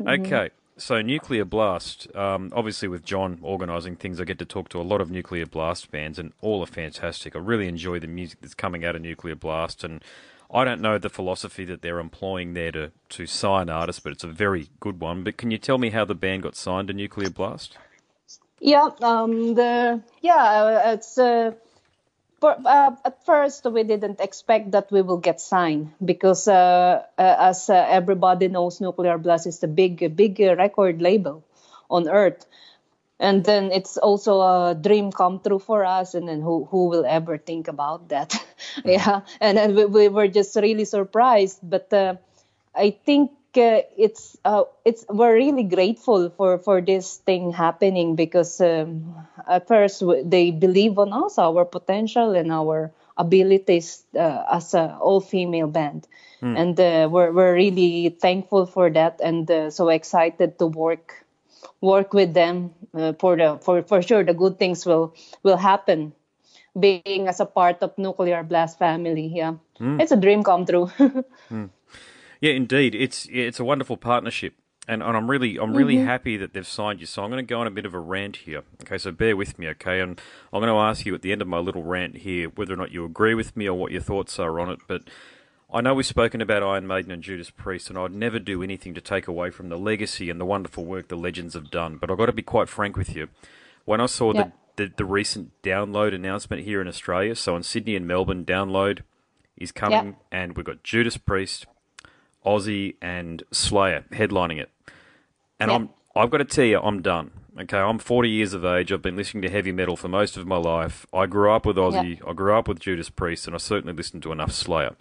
Mm-hmm. 0.00 0.08
Okay, 0.26 0.50
so 0.78 1.00
Nuclear 1.02 1.44
Blast. 1.44 2.14
Um, 2.14 2.52
obviously, 2.54 2.88
with 2.88 3.04
John 3.04 3.38
organising 3.42 3.96
things, 3.96 4.20
I 4.20 4.24
get 4.24 4.38
to 4.38 4.44
talk 4.44 4.68
to 4.70 4.80
a 4.80 4.82
lot 4.82 5.00
of 5.00 5.10
Nuclear 5.10 5.46
Blast 5.46 5.90
bands, 5.90 6.18
and 6.18 6.32
all 6.40 6.62
are 6.62 6.66
fantastic. 6.66 7.34
I 7.34 7.38
really 7.38 7.68
enjoy 7.68 7.98
the 7.98 8.06
music 8.06 8.40
that's 8.40 8.54
coming 8.54 8.84
out 8.84 8.96
of 8.96 9.02
Nuclear 9.02 9.34
Blast, 9.34 9.84
and 9.84 10.02
I 10.52 10.64
don't 10.64 10.80
know 10.80 10.98
the 10.98 11.08
philosophy 11.08 11.64
that 11.64 11.82
they're 11.82 11.98
employing 11.98 12.54
there 12.54 12.72
to, 12.72 12.92
to 13.10 13.26
sign 13.26 13.68
artists, 13.68 14.00
but 14.00 14.12
it's 14.12 14.24
a 14.24 14.28
very 14.28 14.68
good 14.80 15.00
one. 15.00 15.24
But 15.24 15.36
can 15.36 15.50
you 15.50 15.58
tell 15.58 15.78
me 15.78 15.90
how 15.90 16.04
the 16.04 16.14
band 16.14 16.42
got 16.42 16.56
signed 16.56 16.88
to 16.88 16.94
Nuclear 16.94 17.30
Blast? 17.30 17.78
Yeah, 18.60 18.90
um, 19.02 19.54
the 19.54 20.02
yeah, 20.22 20.92
it's 20.92 21.18
uh, 21.18 21.52
for, 22.46 22.56
uh, 22.64 22.94
at 23.04 23.24
first 23.26 23.64
we 23.64 23.82
didn't 23.82 24.20
expect 24.20 24.70
that 24.70 24.92
we 24.92 25.02
will 25.02 25.18
get 25.18 25.40
signed 25.40 25.90
because 26.04 26.46
uh, 26.46 27.02
uh 27.18 27.36
as 27.50 27.68
uh, 27.68 27.74
everybody 27.74 28.48
knows, 28.48 28.80
Nuclear 28.80 29.18
Blast 29.18 29.46
is 29.46 29.58
the 29.58 29.68
big 29.68 30.14
big 30.14 30.38
record 30.38 31.02
label 31.02 31.42
on 31.90 32.08
Earth, 32.08 32.46
and 33.18 33.44
then 33.44 33.72
it's 33.72 33.96
also 33.96 34.40
a 34.40 34.78
dream 34.78 35.10
come 35.10 35.40
true 35.40 35.58
for 35.58 35.84
us 35.84 36.14
and 36.14 36.28
then 36.28 36.40
who 36.40 36.64
who 36.70 36.86
will 36.86 37.04
ever 37.04 37.38
think 37.38 37.68
about 37.68 38.08
that? 38.08 38.34
Yeah 38.84 39.20
and 39.40 39.58
then 39.58 39.74
we, 39.74 39.84
we, 39.84 40.08
were 40.08 40.28
just 40.28 40.56
really 40.56 40.84
surprised 40.84 41.60
but 41.62 41.92
uh, 41.92 42.16
i 42.74 42.90
think 42.90 43.30
it's 43.56 44.36
uh, 44.44 44.64
it's 44.84 45.04
we're 45.08 45.34
really 45.34 45.64
grateful 45.64 46.30
for 46.30 46.58
for 46.58 46.80
this 46.80 47.16
thing 47.18 47.52
happening 47.52 48.16
because 48.16 48.60
um, 48.60 49.14
at 49.48 49.66
first 49.68 50.02
they 50.24 50.50
believe 50.50 50.98
on 50.98 51.12
us 51.12 51.38
our 51.38 51.64
potential 51.64 52.34
and 52.34 52.52
our 52.52 52.92
abilities 53.16 54.04
uh, 54.14 54.44
as 54.52 54.74
an 54.74 54.90
all 55.00 55.20
female 55.20 55.66
band 55.66 56.06
mm. 56.42 56.56
and 56.58 56.78
uh, 56.80 57.08
we're, 57.10 57.32
we're 57.32 57.54
really 57.54 58.10
thankful 58.10 58.66
for 58.66 58.90
that 58.90 59.20
and 59.22 59.50
uh, 59.50 59.70
so 59.70 59.88
excited 59.88 60.58
to 60.58 60.66
work 60.66 61.24
work 61.80 62.12
with 62.12 62.34
them 62.34 62.70
uh, 62.94 63.12
for 63.18 63.36
the 63.36 63.58
for 63.62 63.82
for 63.82 64.02
sure 64.02 64.24
the 64.24 64.34
good 64.34 64.58
things 64.58 64.84
will 64.84 65.14
will 65.42 65.56
happen 65.56 66.12
being 66.78 67.26
as 67.28 67.40
a 67.40 67.46
part 67.46 67.82
of 67.82 67.96
nuclear 67.96 68.42
blast 68.42 68.78
family 68.78 69.26
yeah 69.26 69.54
mm. 69.80 70.00
it's 70.00 70.12
a 70.12 70.16
dream 70.16 70.42
come 70.42 70.66
true 70.66 70.86
mm. 71.50 71.70
Yeah 72.40 72.52
indeed 72.52 72.94
it's 72.94 73.28
it's 73.30 73.60
a 73.60 73.64
wonderful 73.64 73.96
partnership 73.96 74.54
and, 74.88 75.02
and 75.02 75.16
I'm 75.16 75.30
really 75.30 75.58
I'm 75.58 75.74
really 75.74 75.96
mm-hmm. 75.96 76.06
happy 76.06 76.36
that 76.36 76.52
they've 76.52 76.66
signed 76.66 77.00
you. 77.00 77.06
So 77.06 77.22
I'm 77.22 77.30
going 77.30 77.44
to 77.44 77.48
go 77.48 77.60
on 77.60 77.66
a 77.66 77.70
bit 77.70 77.86
of 77.86 77.94
a 77.94 77.98
rant 77.98 78.36
here. 78.36 78.62
Okay, 78.82 78.98
so 78.98 79.10
bear 79.10 79.36
with 79.36 79.58
me, 79.58 79.68
okay? 79.68 80.00
And 80.00 80.20
I'm 80.52 80.60
going 80.60 80.72
to 80.72 80.78
ask 80.78 81.04
you 81.04 81.14
at 81.14 81.22
the 81.22 81.32
end 81.32 81.42
of 81.42 81.48
my 81.48 81.58
little 81.58 81.82
rant 81.82 82.18
here 82.18 82.48
whether 82.48 82.74
or 82.74 82.76
not 82.76 82.92
you 82.92 83.04
agree 83.04 83.34
with 83.34 83.56
me 83.56 83.68
or 83.68 83.74
what 83.74 83.92
your 83.92 84.00
thoughts 84.00 84.38
are 84.38 84.60
on 84.60 84.70
it. 84.70 84.78
But 84.86 85.02
I 85.72 85.80
know 85.80 85.94
we've 85.94 86.06
spoken 86.06 86.40
about 86.40 86.62
Iron 86.62 86.86
Maiden 86.86 87.10
and 87.10 87.22
Judas 87.22 87.50
Priest, 87.50 87.90
and 87.90 87.98
I'd 87.98 88.12
never 88.12 88.38
do 88.38 88.62
anything 88.62 88.94
to 88.94 89.00
take 89.00 89.26
away 89.26 89.50
from 89.50 89.68
the 89.68 89.78
legacy 89.78 90.30
and 90.30 90.40
the 90.40 90.44
wonderful 90.44 90.84
work 90.84 91.08
the 91.08 91.16
legends 91.16 91.54
have 91.54 91.70
done. 91.70 91.96
But 91.96 92.10
I've 92.10 92.18
got 92.18 92.26
to 92.26 92.32
be 92.32 92.42
quite 92.42 92.68
frank 92.68 92.96
with 92.96 93.16
you. 93.16 93.28
When 93.84 94.00
I 94.00 94.06
saw 94.06 94.32
yeah. 94.32 94.50
the, 94.76 94.84
the, 94.84 94.92
the 94.98 95.04
recent 95.04 95.50
download 95.62 96.14
announcement 96.14 96.62
here 96.62 96.80
in 96.80 96.86
Australia, 96.86 97.34
so 97.34 97.56
in 97.56 97.64
Sydney 97.64 97.96
and 97.96 98.06
Melbourne, 98.06 98.44
download 98.44 99.00
is 99.56 99.72
coming, 99.72 100.16
yeah. 100.32 100.38
and 100.38 100.56
we've 100.56 100.66
got 100.66 100.84
Judas 100.84 101.16
Priest, 101.16 101.66
Ozzy, 102.46 102.94
and 103.02 103.42
Slayer 103.50 104.04
headlining 104.12 104.60
it. 104.60 104.70
And 105.58 105.70
yeah. 105.70 105.76
I'm 105.76 105.90
I've 106.14 106.30
got 106.30 106.38
to 106.38 106.44
tell 106.44 106.64
you, 106.64 106.80
I'm 106.80 107.02
done. 107.02 107.30
Okay, 107.58 107.78
I'm 107.78 107.98
40 107.98 108.28
years 108.28 108.52
of 108.52 108.64
age. 108.64 108.92
I've 108.92 109.02
been 109.02 109.16
listening 109.16 109.42
to 109.42 109.50
heavy 109.50 109.72
metal 109.72 109.96
for 109.96 110.08
most 110.08 110.36
of 110.36 110.46
my 110.46 110.56
life. 110.56 111.06
I 111.12 111.26
grew 111.26 111.50
up 111.50 111.64
with 111.66 111.76
Ozzy. 111.76 112.20
I 112.26 112.32
grew 112.34 112.54
up 112.54 112.68
with 112.68 112.80
Judas 112.80 113.08
Priest, 113.08 113.46
and 113.46 113.54
I 113.54 113.58
certainly 113.58 113.94
listened 113.94 114.22
to 114.24 114.32
enough 114.32 114.52
Slayer 114.52 114.94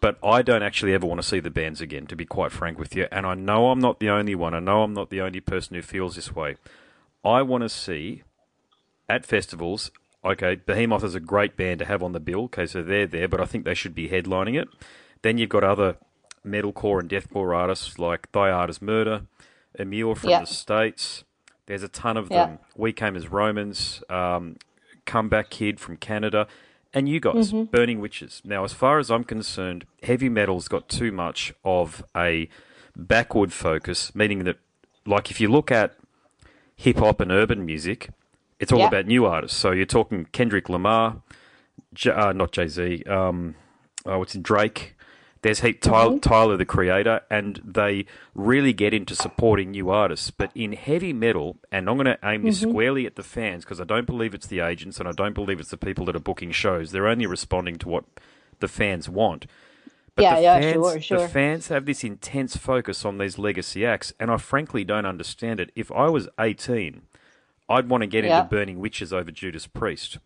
but 0.00 0.18
I 0.22 0.42
don't 0.42 0.62
actually 0.62 0.94
ever 0.94 1.06
want 1.06 1.20
to 1.20 1.26
see 1.26 1.40
the 1.40 1.50
bands 1.50 1.80
again, 1.80 2.06
to 2.06 2.16
be 2.16 2.24
quite 2.24 2.52
frank 2.52 2.78
with 2.78 2.94
you. 2.94 3.06
And 3.10 3.26
I 3.26 3.34
know 3.34 3.70
I'm 3.70 3.78
not 3.78 4.00
the 4.00 4.10
only 4.10 4.34
one. 4.34 4.54
I 4.54 4.60
know 4.60 4.82
I'm 4.82 4.94
not 4.94 5.10
the 5.10 5.20
only 5.20 5.40
person 5.40 5.74
who 5.74 5.82
feels 5.82 6.16
this 6.16 6.34
way. 6.34 6.56
I 7.24 7.42
want 7.42 7.62
to 7.62 7.68
see 7.68 8.22
at 9.08 9.24
festivals. 9.24 9.90
Okay, 10.24 10.56
Behemoth 10.56 11.04
is 11.04 11.14
a 11.14 11.20
great 11.20 11.56
band 11.56 11.78
to 11.80 11.84
have 11.86 12.02
on 12.02 12.12
the 12.12 12.20
bill. 12.20 12.44
Okay, 12.44 12.66
so 12.66 12.82
they're 12.82 13.06
there, 13.06 13.28
but 13.28 13.40
I 13.40 13.46
think 13.46 13.64
they 13.64 13.74
should 13.74 13.94
be 13.94 14.08
headlining 14.08 14.60
it. 14.60 14.68
Then 15.22 15.38
you've 15.38 15.48
got 15.48 15.64
other 15.64 15.96
metalcore 16.46 17.00
and 17.00 17.08
deathcore 17.08 17.56
artists 17.56 17.98
like 17.98 18.30
Thy 18.32 18.50
Art 18.50 18.70
Is 18.70 18.80
Murder, 18.80 19.22
Emmure 19.78 20.16
from 20.16 20.30
the 20.30 20.44
States. 20.46 21.24
There's 21.66 21.82
a 21.82 21.88
ton 21.88 22.16
of 22.16 22.28
them. 22.28 22.58
We 22.76 22.92
Came 22.92 23.16
as 23.16 23.28
Romans, 23.28 24.02
um, 24.08 24.56
Comeback 25.04 25.50
Kid 25.50 25.80
from 25.80 25.96
Canada 25.96 26.46
and 26.96 27.08
you 27.10 27.20
guys, 27.20 27.52
mm-hmm. 27.52 27.64
Burning 27.64 28.00
Witches. 28.00 28.40
Now, 28.42 28.64
as 28.64 28.72
far 28.72 28.98
as 28.98 29.10
I'm 29.10 29.22
concerned, 29.22 29.84
heavy 30.02 30.30
metal's 30.30 30.66
got 30.66 30.88
too 30.88 31.12
much 31.12 31.52
of 31.62 32.02
a 32.16 32.48
backward 32.96 33.52
focus, 33.52 34.14
meaning 34.14 34.44
that, 34.44 34.56
like, 35.04 35.30
if 35.30 35.38
you 35.38 35.48
look 35.48 35.70
at 35.70 35.94
hip 36.74 36.96
hop 36.96 37.20
and 37.20 37.30
urban 37.30 37.66
music, 37.66 38.08
it's 38.58 38.72
all 38.72 38.86
about 38.86 39.04
new 39.04 39.26
artists. 39.26 39.58
So 39.58 39.72
you're 39.72 39.84
talking 39.84 40.26
Kendrick 40.32 40.70
Lamar, 40.70 41.20
J- 41.92 42.12
uh, 42.12 42.32
not 42.32 42.52
Jay 42.52 42.66
Z, 42.66 43.02
um, 43.04 43.56
oh, 44.06 44.18
what's 44.18 44.34
in 44.34 44.40
Drake, 44.40 44.95
there's 45.46 45.60
Heat 45.60 45.80
Tyler, 45.80 46.10
mm-hmm. 46.10 46.28
Tyler, 46.28 46.56
the 46.56 46.64
creator, 46.64 47.20
and 47.30 47.60
they 47.64 48.04
really 48.34 48.72
get 48.72 48.92
into 48.92 49.14
supporting 49.14 49.70
new 49.70 49.90
artists. 49.90 50.32
But 50.32 50.50
in 50.56 50.72
heavy 50.72 51.12
metal, 51.12 51.58
and 51.70 51.88
I'm 51.88 51.94
going 51.94 52.06
to 52.06 52.18
aim 52.24 52.42
this 52.42 52.60
mm-hmm. 52.60 52.70
squarely 52.70 53.06
at 53.06 53.14
the 53.14 53.22
fans 53.22 53.64
because 53.64 53.80
I 53.80 53.84
don't 53.84 54.06
believe 54.06 54.34
it's 54.34 54.48
the 54.48 54.58
agents 54.58 54.98
and 54.98 55.08
I 55.08 55.12
don't 55.12 55.34
believe 55.34 55.60
it's 55.60 55.70
the 55.70 55.76
people 55.76 56.04
that 56.06 56.16
are 56.16 56.20
booking 56.20 56.50
shows. 56.50 56.90
They're 56.90 57.06
only 57.06 57.26
responding 57.26 57.76
to 57.76 57.88
what 57.88 58.04
the 58.58 58.66
fans 58.66 59.08
want. 59.08 59.46
But 60.16 60.22
yeah, 60.22 60.34
the 60.34 60.42
yeah, 60.42 60.60
fans, 60.60 60.72
sure, 60.72 61.00
sure. 61.00 61.20
The 61.20 61.28
fans 61.28 61.68
have 61.68 61.86
this 61.86 62.02
intense 62.02 62.56
focus 62.56 63.04
on 63.04 63.18
these 63.18 63.38
legacy 63.38 63.86
acts, 63.86 64.12
and 64.18 64.32
I 64.32 64.38
frankly 64.38 64.82
don't 64.82 65.06
understand 65.06 65.60
it. 65.60 65.70
If 65.76 65.92
I 65.92 66.08
was 66.08 66.28
18, 66.40 67.02
I'd 67.68 67.88
want 67.88 68.00
to 68.00 68.08
get 68.08 68.24
yeah. 68.24 68.38
into 68.38 68.50
Burning 68.50 68.80
Witches 68.80 69.12
over 69.12 69.30
Judas 69.30 69.68
Priest. 69.68 70.18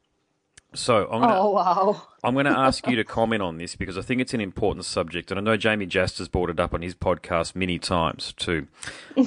So 0.75 1.09
I'm 1.11 1.21
gonna, 1.21 1.41
oh 1.41 1.51
wow! 1.51 2.03
I'm 2.23 2.35
going 2.35 2.47
to 2.47 2.57
ask 2.57 2.87
you 2.87 2.95
to 2.97 3.05
comment 3.05 3.43
on 3.43 3.57
this 3.57 3.75
because 3.75 3.99
I 3.99 4.03
think 4.03 4.21
it's 4.21 4.35
an 4.35 4.41
important 4.41 4.85
subject, 4.85 5.31
and 5.31 5.41
I 5.41 5.43
know 5.43 5.57
Jamey 5.57 5.89
Jasta's 5.89 6.29
brought 6.29 6.49
it 6.51 6.61
up 6.61 6.73
on 6.75 6.83
his 6.83 6.95
podcast 6.95 7.57
many 7.57 7.79
times 7.79 8.33
too. 8.37 8.67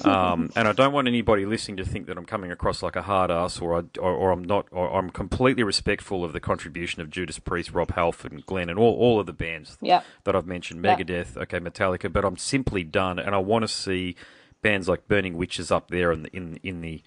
Um, 0.04 0.52
and 0.56 0.68
I 0.68 0.74
don't 0.74 0.92
want 0.92 1.08
anybody 1.08 1.46
listening 1.46 1.78
to 1.78 1.86
think 1.86 2.08
that 2.08 2.18
I'm 2.18 2.26
coming 2.26 2.52
across 2.52 2.82
like 2.82 2.96
a 2.96 3.04
hard 3.04 3.30
ass, 3.30 3.60
or, 3.60 3.78
I, 3.78 3.84
or, 4.00 4.12
or 4.12 4.32
I'm 4.32 4.44
not, 4.44 4.68
or 4.72 4.92
I'm 4.98 5.10
completely 5.10 5.64
respectful 5.64 6.26
of 6.26 6.34
the 6.34 6.40
contribution 6.40 7.02
of 7.02 7.10
Judas 7.10 7.40
Priest, 7.40 7.72
Rob 7.72 7.92
Halford, 7.92 8.32
and 8.32 8.46
Glenn, 8.46 8.70
and 8.70 8.80
all, 8.80 8.96
all 8.96 9.20
of 9.20 9.28
the 9.28 9.34
bands 9.34 9.78
yeah. 9.82 10.02
that 10.24 10.36
I've 10.36 10.48
mentioned, 10.48 10.84
Megadeth, 10.84 11.36
yeah. 11.36 11.44
okay, 11.44 11.60
Metallica. 11.60 12.12
But 12.12 12.26
I'm 12.26 12.38
simply 12.38 12.84
done, 12.84 13.20
and 13.20 13.36
I 13.36 13.38
want 13.38 13.64
to 13.64 13.68
see 13.68 14.16
bands 14.62 14.90
like 14.90 15.08
Burning 15.08 15.38
Witches 15.38 15.72
up 15.72 15.90
there 15.90 16.12
in 16.12 16.24
the, 16.24 16.36
in 16.36 16.60
in 16.64 16.82
the 16.82 17.04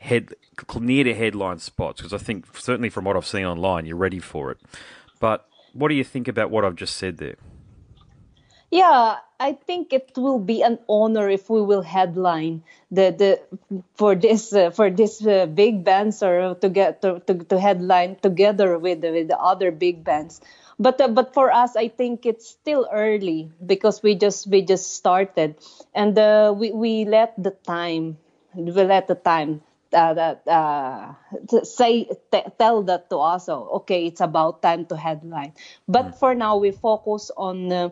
head 0.00 0.34
near 0.80 1.04
to 1.04 1.14
headline 1.14 1.58
spots 1.58 2.00
because 2.00 2.12
I 2.12 2.18
think 2.18 2.56
certainly 2.56 2.88
from 2.88 3.04
what 3.04 3.16
I've 3.16 3.26
seen 3.26 3.44
online, 3.44 3.86
you're 3.86 3.96
ready 3.96 4.18
for 4.18 4.50
it. 4.50 4.58
But 5.20 5.46
what 5.72 5.88
do 5.88 5.94
you 5.94 6.04
think 6.04 6.26
about 6.26 6.50
what 6.50 6.64
I've 6.64 6.74
just 6.74 6.96
said 6.96 7.18
there? 7.18 7.36
Yeah, 8.70 9.16
I 9.38 9.52
think 9.52 9.92
it 9.92 10.12
will 10.16 10.38
be 10.38 10.62
an 10.62 10.78
honor 10.88 11.28
if 11.28 11.50
we 11.50 11.60
will 11.60 11.82
headline 11.82 12.62
the 12.90 13.10
the 13.10 13.82
for 13.96 14.14
this 14.14 14.52
uh, 14.52 14.70
for 14.70 14.90
this 14.90 15.26
uh, 15.26 15.46
big 15.46 15.84
bands 15.84 16.22
or 16.22 16.54
to 16.54 16.68
get 16.68 17.02
to, 17.02 17.20
to, 17.26 17.34
to 17.34 17.58
headline 17.58 18.16
together 18.22 18.78
with 18.78 19.02
with 19.02 19.28
the 19.28 19.38
other 19.38 19.72
big 19.72 20.04
bands. 20.04 20.40
But 20.78 21.00
uh, 21.00 21.08
but 21.08 21.34
for 21.34 21.50
us, 21.50 21.74
I 21.74 21.88
think 21.88 22.24
it's 22.24 22.48
still 22.48 22.88
early 22.92 23.50
because 23.66 24.02
we 24.04 24.14
just 24.14 24.46
we 24.46 24.62
just 24.62 24.94
started 24.94 25.56
and 25.92 26.16
uh, 26.16 26.54
we 26.56 26.70
we 26.70 27.04
let 27.04 27.34
the 27.36 27.50
time 27.50 28.18
we 28.54 28.70
let 28.70 29.08
the 29.08 29.16
time 29.18 29.62
uh, 29.92 30.14
that 30.14 30.46
uh, 30.46 31.14
say 31.64 32.04
t- 32.32 32.50
tell 32.58 32.82
that 32.82 33.10
to 33.10 33.18
us 33.18 33.48
oh, 33.48 33.68
okay 33.82 34.06
it's 34.06 34.20
about 34.20 34.62
time 34.62 34.84
to 34.86 34.96
headline 34.96 35.52
but 35.88 36.06
mm. 36.06 36.14
for 36.18 36.34
now 36.34 36.56
we 36.56 36.70
focus 36.70 37.30
on 37.36 37.72
uh, 37.72 37.88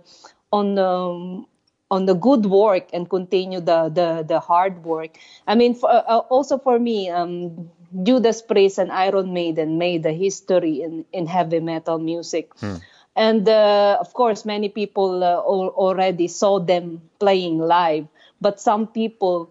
on 0.52 0.78
um, 0.78 1.46
on 1.90 2.06
the 2.06 2.14
good 2.14 2.46
work 2.46 2.88
and 2.92 3.08
continue 3.08 3.60
the 3.60 3.88
the, 3.88 4.24
the 4.26 4.40
hard 4.40 4.84
work 4.84 5.18
i 5.46 5.54
mean 5.54 5.74
for, 5.74 5.90
uh, 5.90 6.04
uh, 6.06 6.18
also 6.28 6.58
for 6.58 6.78
me 6.78 7.08
um, 7.10 7.70
judas 8.02 8.42
priest 8.42 8.78
and 8.78 8.92
iron 8.92 9.32
maiden 9.32 9.78
made 9.78 10.04
a 10.06 10.12
history 10.12 10.82
in 10.82 11.04
in 11.12 11.26
heavy 11.26 11.60
metal 11.60 11.98
music 11.98 12.54
mm. 12.56 12.80
and 13.16 13.48
uh, 13.48 13.96
of 14.00 14.12
course 14.12 14.44
many 14.44 14.68
people 14.68 15.24
already 15.24 16.28
saw 16.28 16.58
them 16.58 17.00
playing 17.18 17.58
live 17.58 18.06
but 18.40 18.60
some 18.60 18.86
people 18.86 19.50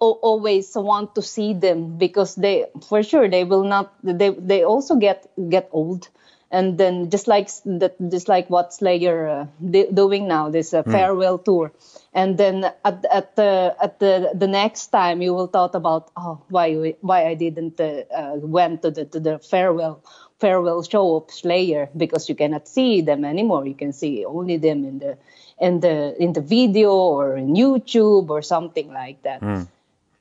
always 0.00 0.74
want 0.74 1.14
to 1.14 1.22
see 1.22 1.54
them 1.54 1.98
because 1.98 2.34
they 2.34 2.66
for 2.88 3.02
sure 3.02 3.28
they 3.28 3.44
will 3.44 3.64
not 3.64 3.92
they 4.02 4.30
they 4.30 4.64
also 4.64 4.96
get 4.96 5.30
get 5.48 5.68
old 5.72 6.08
and 6.50 6.78
then 6.78 7.10
just 7.10 7.28
like 7.28 7.48
that 7.64 7.94
just 8.10 8.28
like 8.28 8.48
what 8.48 8.72
slayer 8.72 9.28
uh, 9.28 9.46
doing 9.92 10.26
now 10.26 10.48
this 10.48 10.72
uh, 10.72 10.82
mm. 10.82 10.92
farewell 10.92 11.38
tour 11.38 11.72
and 12.14 12.38
then 12.38 12.64
at, 12.84 13.04
at 13.12 13.36
the 13.36 13.76
at 13.82 13.98
the 13.98 14.30
the 14.34 14.46
next 14.46 14.86
time 14.86 15.20
you 15.20 15.34
will 15.34 15.46
thought 15.46 15.74
about 15.74 16.10
oh 16.16 16.40
why 16.48 16.94
why 17.00 17.26
i 17.26 17.34
didn't 17.34 17.78
uh, 17.80 18.02
uh, 18.14 18.34
went 18.36 18.82
to 18.82 18.90
the 18.90 19.04
to 19.04 19.20
the 19.20 19.38
farewell 19.38 20.02
farewell 20.40 20.82
show 20.82 21.16
of 21.16 21.30
slayer 21.30 21.90
because 21.96 22.28
you 22.28 22.34
cannot 22.34 22.66
see 22.66 23.02
them 23.02 23.24
anymore 23.24 23.66
you 23.66 23.74
can 23.74 23.92
see 23.92 24.24
only 24.24 24.56
them 24.56 24.84
in 24.84 24.98
the 24.98 25.18
in 25.60 25.80
the 25.80 26.14
in 26.22 26.32
the 26.32 26.40
video 26.40 26.92
or 26.92 27.36
in 27.36 27.54
youtube 27.54 28.30
or 28.30 28.40
something 28.40 28.90
like 28.90 29.20
that 29.22 29.40
mm. 29.42 29.66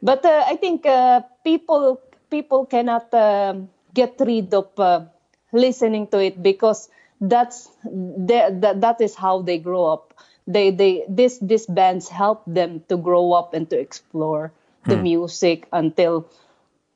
But 0.02 0.26
uh, 0.26 0.44
I 0.48 0.56
think 0.56 0.86
uh, 0.86 1.22
people 1.44 2.00
people 2.30 2.66
cannot 2.66 3.14
um, 3.14 3.70
get 3.94 4.16
rid 4.20 4.54
of 4.54 4.70
uh, 4.80 5.06
listening 5.52 6.08
to 6.08 6.20
it 6.20 6.42
because 6.42 6.90
that's 7.22 7.70
that 7.84 8.62
that 8.82 9.02
is 9.02 9.16
how 9.16 9.42
they 9.42 9.58
grow 9.58 9.86
up. 9.86 10.14
They 10.48 10.72
they 10.72 11.06
this 11.10 11.40
this 11.42 11.66
bands 11.66 12.10
help 12.10 12.44
them 12.48 12.84
to 12.90 12.98
grow 12.98 13.34
up 13.34 13.54
and 13.54 13.70
to 13.70 13.78
explore 13.80 14.52
the 14.86 14.96
Hmm. 14.96 15.02
music 15.02 15.68
until 15.74 16.28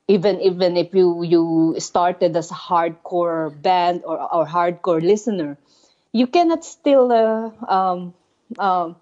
even 0.08 0.40
even 0.40 0.76
if 0.76 0.94
you 0.94 1.22
you 1.22 1.74
started 1.78 2.36
as 2.36 2.50
a 2.50 2.54
hardcore 2.54 3.50
band 3.62 4.02
or 4.04 4.18
or 4.20 4.46
hardcore 4.46 5.00
listener, 5.02 5.56
you 6.12 6.26
cannot 6.26 6.64
still 6.64 7.10
uh, 7.12 7.50
um, 7.70 8.14
um, 8.58 8.96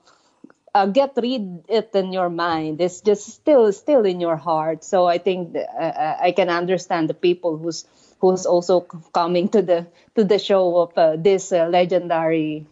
uh, 0.74 0.86
get 0.86 1.12
rid 1.16 1.64
it 1.68 1.90
in 1.94 2.12
your 2.12 2.30
mind. 2.30 2.80
It's 2.80 3.00
just 3.00 3.26
still 3.28 3.72
still 3.72 4.04
in 4.04 4.20
your 4.20 4.36
heart. 4.36 4.84
So 4.84 5.06
I 5.06 5.18
think 5.18 5.56
uh, 5.56 6.14
I 6.20 6.32
can 6.32 6.48
understand 6.48 7.08
the 7.08 7.14
people 7.14 7.56
who's 7.58 7.84
who's 8.20 8.46
also 8.46 8.80
coming 9.12 9.48
to 9.48 9.62
the 9.62 9.86
to 10.16 10.24
the 10.24 10.38
show 10.38 10.78
of 10.78 10.96
uh, 10.96 11.16
this 11.16 11.52
uh, 11.52 11.66
legendary 11.66 12.66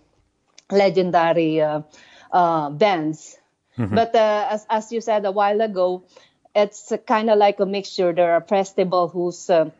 legendary 0.70 1.60
uh, 1.60 1.82
uh, 2.32 2.70
bands. 2.70 3.36
But 3.94 4.14
uh, 4.14 4.46
as 4.50 4.66
as 4.68 4.92
you 4.92 5.00
said 5.00 5.24
a 5.24 5.32
while 5.32 5.60
ago, 5.60 6.02
it's 6.54 6.92
kind 7.06 7.30
of 7.30 7.38
like 7.38 7.60
a 7.60 7.66
mixture. 7.66 8.12
There 8.12 8.32
are 8.32 8.40
festival 8.40 9.08
who's 9.08 9.48
uh, 9.50 9.70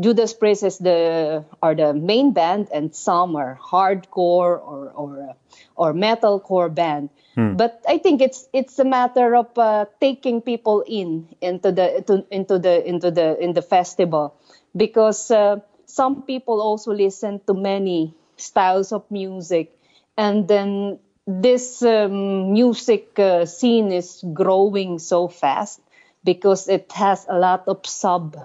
Judas 0.00 0.32
Priest 0.32 0.62
is 0.62 0.78
the 0.78 1.44
are 1.62 1.74
the 1.74 1.92
main 1.92 2.32
band, 2.32 2.68
and 2.72 2.94
some 2.94 3.36
are 3.36 3.58
hardcore 3.62 4.56
or 4.60 4.92
or 4.94 5.36
or 5.76 5.92
metalcore 5.92 6.72
band. 6.74 7.10
But 7.56 7.82
I 7.88 7.98
think 7.98 8.20
it's 8.20 8.48
it's 8.52 8.78
a 8.78 8.84
matter 8.84 9.36
of 9.36 9.56
uh, 9.56 9.86
taking 10.00 10.40
people 10.40 10.82
in 10.86 11.28
into 11.40 11.72
the 11.72 12.04
to, 12.06 12.24
into 12.30 12.58
the 12.58 12.86
into 12.86 13.10
the 13.10 13.36
in 13.38 13.52
the 13.52 13.62
festival, 13.62 14.34
because 14.76 15.30
uh, 15.30 15.60
some 15.86 16.22
people 16.22 16.60
also 16.60 16.92
listen 16.92 17.40
to 17.46 17.54
many 17.54 18.14
styles 18.36 18.92
of 18.92 19.04
music, 19.10 19.76
and 20.16 20.48
then 20.48 20.98
this 21.26 21.82
um, 21.82 22.52
music 22.52 23.18
uh, 23.18 23.44
scene 23.44 23.92
is 23.92 24.24
growing 24.32 24.98
so 24.98 25.28
fast 25.28 25.80
because 26.24 26.68
it 26.68 26.90
has 26.92 27.26
a 27.28 27.38
lot 27.38 27.68
of 27.68 27.86
sub. 27.86 28.36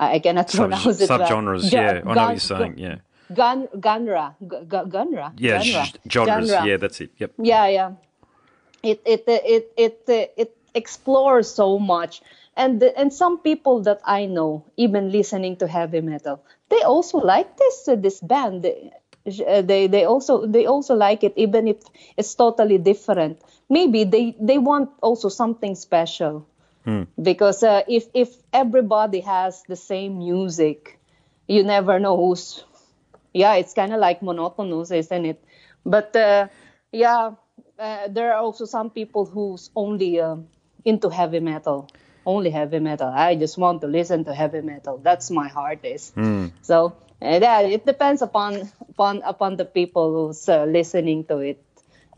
I 0.00 0.18
cannot 0.18 0.50
Sub, 0.50 0.70
pronounce 0.70 1.00
it. 1.00 1.08
subgenres, 1.10 1.72
yeah. 1.72 2.00
I 2.06 2.14
know 2.14 2.22
what 2.24 2.30
you're 2.30 2.38
saying, 2.40 2.78
yeah. 2.78 2.96
Gun, 3.34 3.68
genre, 3.84 4.34
Gu- 4.46 4.64
gu- 4.64 4.90
genre, 4.90 5.32
Yeah, 5.36 5.58
genre, 5.60 5.84
genres, 6.10 6.48
genre. 6.48 6.66
yeah, 6.66 6.76
that's 6.78 7.00
it. 7.00 7.10
Yep. 7.18 7.32
yeah, 7.38 7.66
yeah. 7.68 7.92
It 8.82 9.02
it 9.04 9.24
it 9.28 9.72
it 9.76 10.02
it, 10.08 10.32
it 10.36 10.56
explores 10.74 11.48
so 11.50 11.78
much, 11.78 12.22
and 12.56 12.80
the, 12.80 12.98
and 12.98 13.12
some 13.12 13.38
people 13.38 13.82
that 13.82 14.00
I 14.04 14.24
know, 14.26 14.64
even 14.78 15.12
listening 15.12 15.56
to 15.56 15.68
heavy 15.68 16.00
metal, 16.00 16.42
they 16.70 16.80
also 16.82 17.18
like 17.18 17.56
this 17.58 17.86
uh, 17.88 17.96
this 17.96 18.20
band. 18.20 18.62
They, 18.62 18.90
uh, 19.46 19.60
they 19.62 19.86
they 19.86 20.06
also 20.06 20.46
they 20.46 20.64
also 20.66 20.94
like 20.94 21.22
it, 21.24 21.34
even 21.36 21.68
if 21.68 21.76
it's 22.16 22.34
totally 22.34 22.78
different. 22.78 23.38
Maybe 23.68 24.04
they 24.04 24.34
they 24.40 24.56
want 24.58 24.90
also 25.02 25.28
something 25.28 25.74
special 25.74 26.46
because 27.20 27.62
uh, 27.62 27.82
if 27.88 28.06
if 28.14 28.28
everybody 28.52 29.20
has 29.20 29.62
the 29.68 29.76
same 29.76 30.18
music, 30.18 30.98
you 31.46 31.62
never 31.64 31.98
know 31.98 32.16
who's. 32.16 32.64
Yeah, 33.32 33.54
it's 33.54 33.74
kind 33.74 33.92
of 33.92 34.00
like 34.00 34.22
monotonous, 34.22 34.90
isn't 34.90 35.24
it? 35.24 35.44
But 35.86 36.16
uh, 36.16 36.48
yeah, 36.92 37.32
uh, 37.78 38.08
there 38.08 38.32
are 38.34 38.42
also 38.42 38.64
some 38.64 38.90
people 38.90 39.24
who's 39.24 39.70
only 39.74 40.20
um 40.20 40.48
into 40.84 41.08
heavy 41.08 41.40
metal, 41.40 41.88
only 42.26 42.50
heavy 42.50 42.78
metal. 42.80 43.08
I 43.08 43.36
just 43.36 43.58
want 43.58 43.80
to 43.82 43.86
listen 43.86 44.24
to 44.24 44.34
heavy 44.34 44.60
metal. 44.60 44.98
That's 44.98 45.30
my 45.30 45.48
heart 45.48 45.84
is. 45.84 46.12
So 46.62 46.96
uh, 47.22 47.38
yeah, 47.42 47.60
it 47.60 47.86
depends 47.86 48.22
upon 48.22 48.70
upon 48.88 49.22
upon 49.22 49.56
the 49.56 49.64
people 49.64 50.26
who's 50.26 50.48
uh, 50.48 50.64
listening 50.64 51.24
to 51.24 51.38
it. 51.38 51.62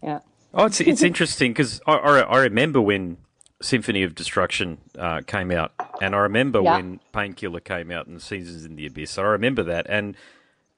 Yeah. 0.03 0.21
Oh, 0.55 0.67
it's 0.67 0.81
it's 0.81 1.03
interesting 1.11 1.53
because 1.53 1.81
I, 1.87 1.95
I 1.95 2.21
I 2.21 2.39
remember 2.39 2.81
when 2.81 3.19
Symphony 3.63 4.03
of 4.03 4.15
Destruction 4.15 4.79
uh, 4.99 5.21
came 5.27 5.51
out, 5.51 5.73
and 6.01 6.15
I 6.15 6.19
remember 6.19 6.61
Yeah. 6.61 6.77
when 6.77 7.01
Painkiller 7.13 7.61
came 7.61 7.91
out 7.91 8.07
and 8.07 8.21
Seasons 8.21 8.65
in 8.65 8.77
the 8.77 8.87
Abyss. 8.87 9.19
I 9.19 9.23
remember 9.23 9.63
that, 9.63 9.87
and 9.89 10.17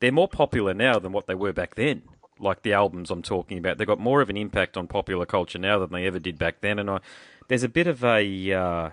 they're 0.01 0.13
more 0.13 0.29
popular 0.29 0.75
now 0.75 0.99
than 0.99 1.13
what 1.13 1.27
they 1.27 1.35
were 1.35 1.53
back 1.53 1.75
then. 1.77 2.03
Like 2.39 2.63
the 2.63 2.73
albums 2.73 3.11
I'm 3.11 3.23
talking 3.23 3.59
about, 3.59 3.79
they've 3.79 3.87
got 3.87 4.01
more 4.01 4.21
of 4.21 4.29
an 4.29 4.37
impact 4.37 4.77
on 4.77 4.87
popular 4.87 5.25
culture 5.25 5.59
now 5.59 5.79
than 5.79 5.91
they 5.93 6.07
ever 6.07 6.19
did 6.19 6.39
back 6.39 6.61
then. 6.61 6.79
And 6.79 6.91
I, 6.91 7.01
there's 7.49 7.63
a 7.63 7.69
bit 7.69 7.87
of 7.87 8.05
a 8.05 8.53
uh, 8.53 8.91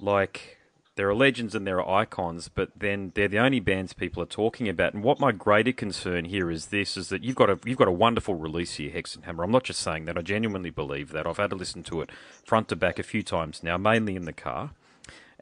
like 0.00 0.58
there 0.94 1.08
are 1.08 1.14
legends 1.14 1.54
and 1.54 1.66
there 1.66 1.80
are 1.80 2.00
icons, 2.00 2.48
but 2.48 2.70
then 2.76 3.12
they're 3.14 3.28
the 3.28 3.38
only 3.38 3.60
bands 3.60 3.92
people 3.92 4.22
are 4.22 4.26
talking 4.26 4.68
about. 4.68 4.92
And 4.92 5.02
what 5.02 5.20
my 5.20 5.32
greater 5.32 5.72
concern 5.72 6.26
here 6.26 6.50
is 6.50 6.66
this: 6.66 6.96
is 6.96 7.08
that 7.08 7.24
you've 7.24 7.36
got 7.36 7.50
a 7.50 7.58
you've 7.64 7.78
got 7.78 7.88
a 7.88 7.92
wonderful 7.92 8.34
release 8.34 8.74
here, 8.74 8.90
Hexenhammer. 8.90 9.44
I'm 9.44 9.50
not 9.50 9.64
just 9.64 9.80
saying 9.80 10.04
that; 10.04 10.18
I 10.18 10.22
genuinely 10.22 10.70
believe 10.70 11.12
that. 11.12 11.26
I've 11.26 11.38
had 11.38 11.50
to 11.50 11.56
listen 11.56 11.82
to 11.84 12.02
it 12.02 12.10
front 12.44 12.68
to 12.68 12.76
back 12.76 12.98
a 12.98 13.02
few 13.02 13.22
times 13.22 13.62
now, 13.62 13.78
mainly 13.78 14.16
in 14.16 14.26
the 14.26 14.32
car, 14.32 14.72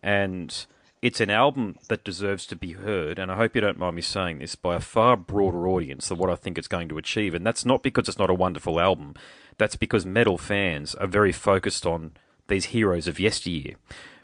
and 0.03 0.67
it's 1.03 1.21
an 1.21 1.31
album 1.31 1.77
that 1.89 2.05
deserves 2.05 2.47
to 2.47 2.57
be 2.57 2.73
heard. 2.73 3.19
And 3.19 3.33
I 3.33 3.37
hope 3.37 3.55
you 3.55 3.61
don't 3.61 3.79
mind 3.79 3.97
me 3.97 4.03
saying 4.03 4.39
this 4.39 4.55
by 4.55 4.77
a 4.77 4.81
far 4.81 5.17
broader 5.17 5.67
audience 5.67 6.09
than 6.09 6.19
what 6.19 6.31
I 6.31 6.35
think 6.35 6.59
it's 6.59 6.69
going 6.69 6.89
to 6.91 6.99
achieve. 6.99 7.35
And 7.35 7.47
that's 7.47 7.65
not 7.65 7.83
because 7.83 8.09
it's 8.09 8.19
not 8.19 8.31
a 8.31 8.35
wonderful 8.35 8.79
album. 8.79 9.15
That's 9.57 9.77
because 9.77 10.05
metal 10.05 10.37
fans 10.37 10.95
are 10.97 11.07
very 11.07 11.33
focused 11.33 11.87
on 11.87 12.13
these 12.49 12.67
heroes 12.67 13.09
of 13.09 13.19
yesteryear. 13.19 13.77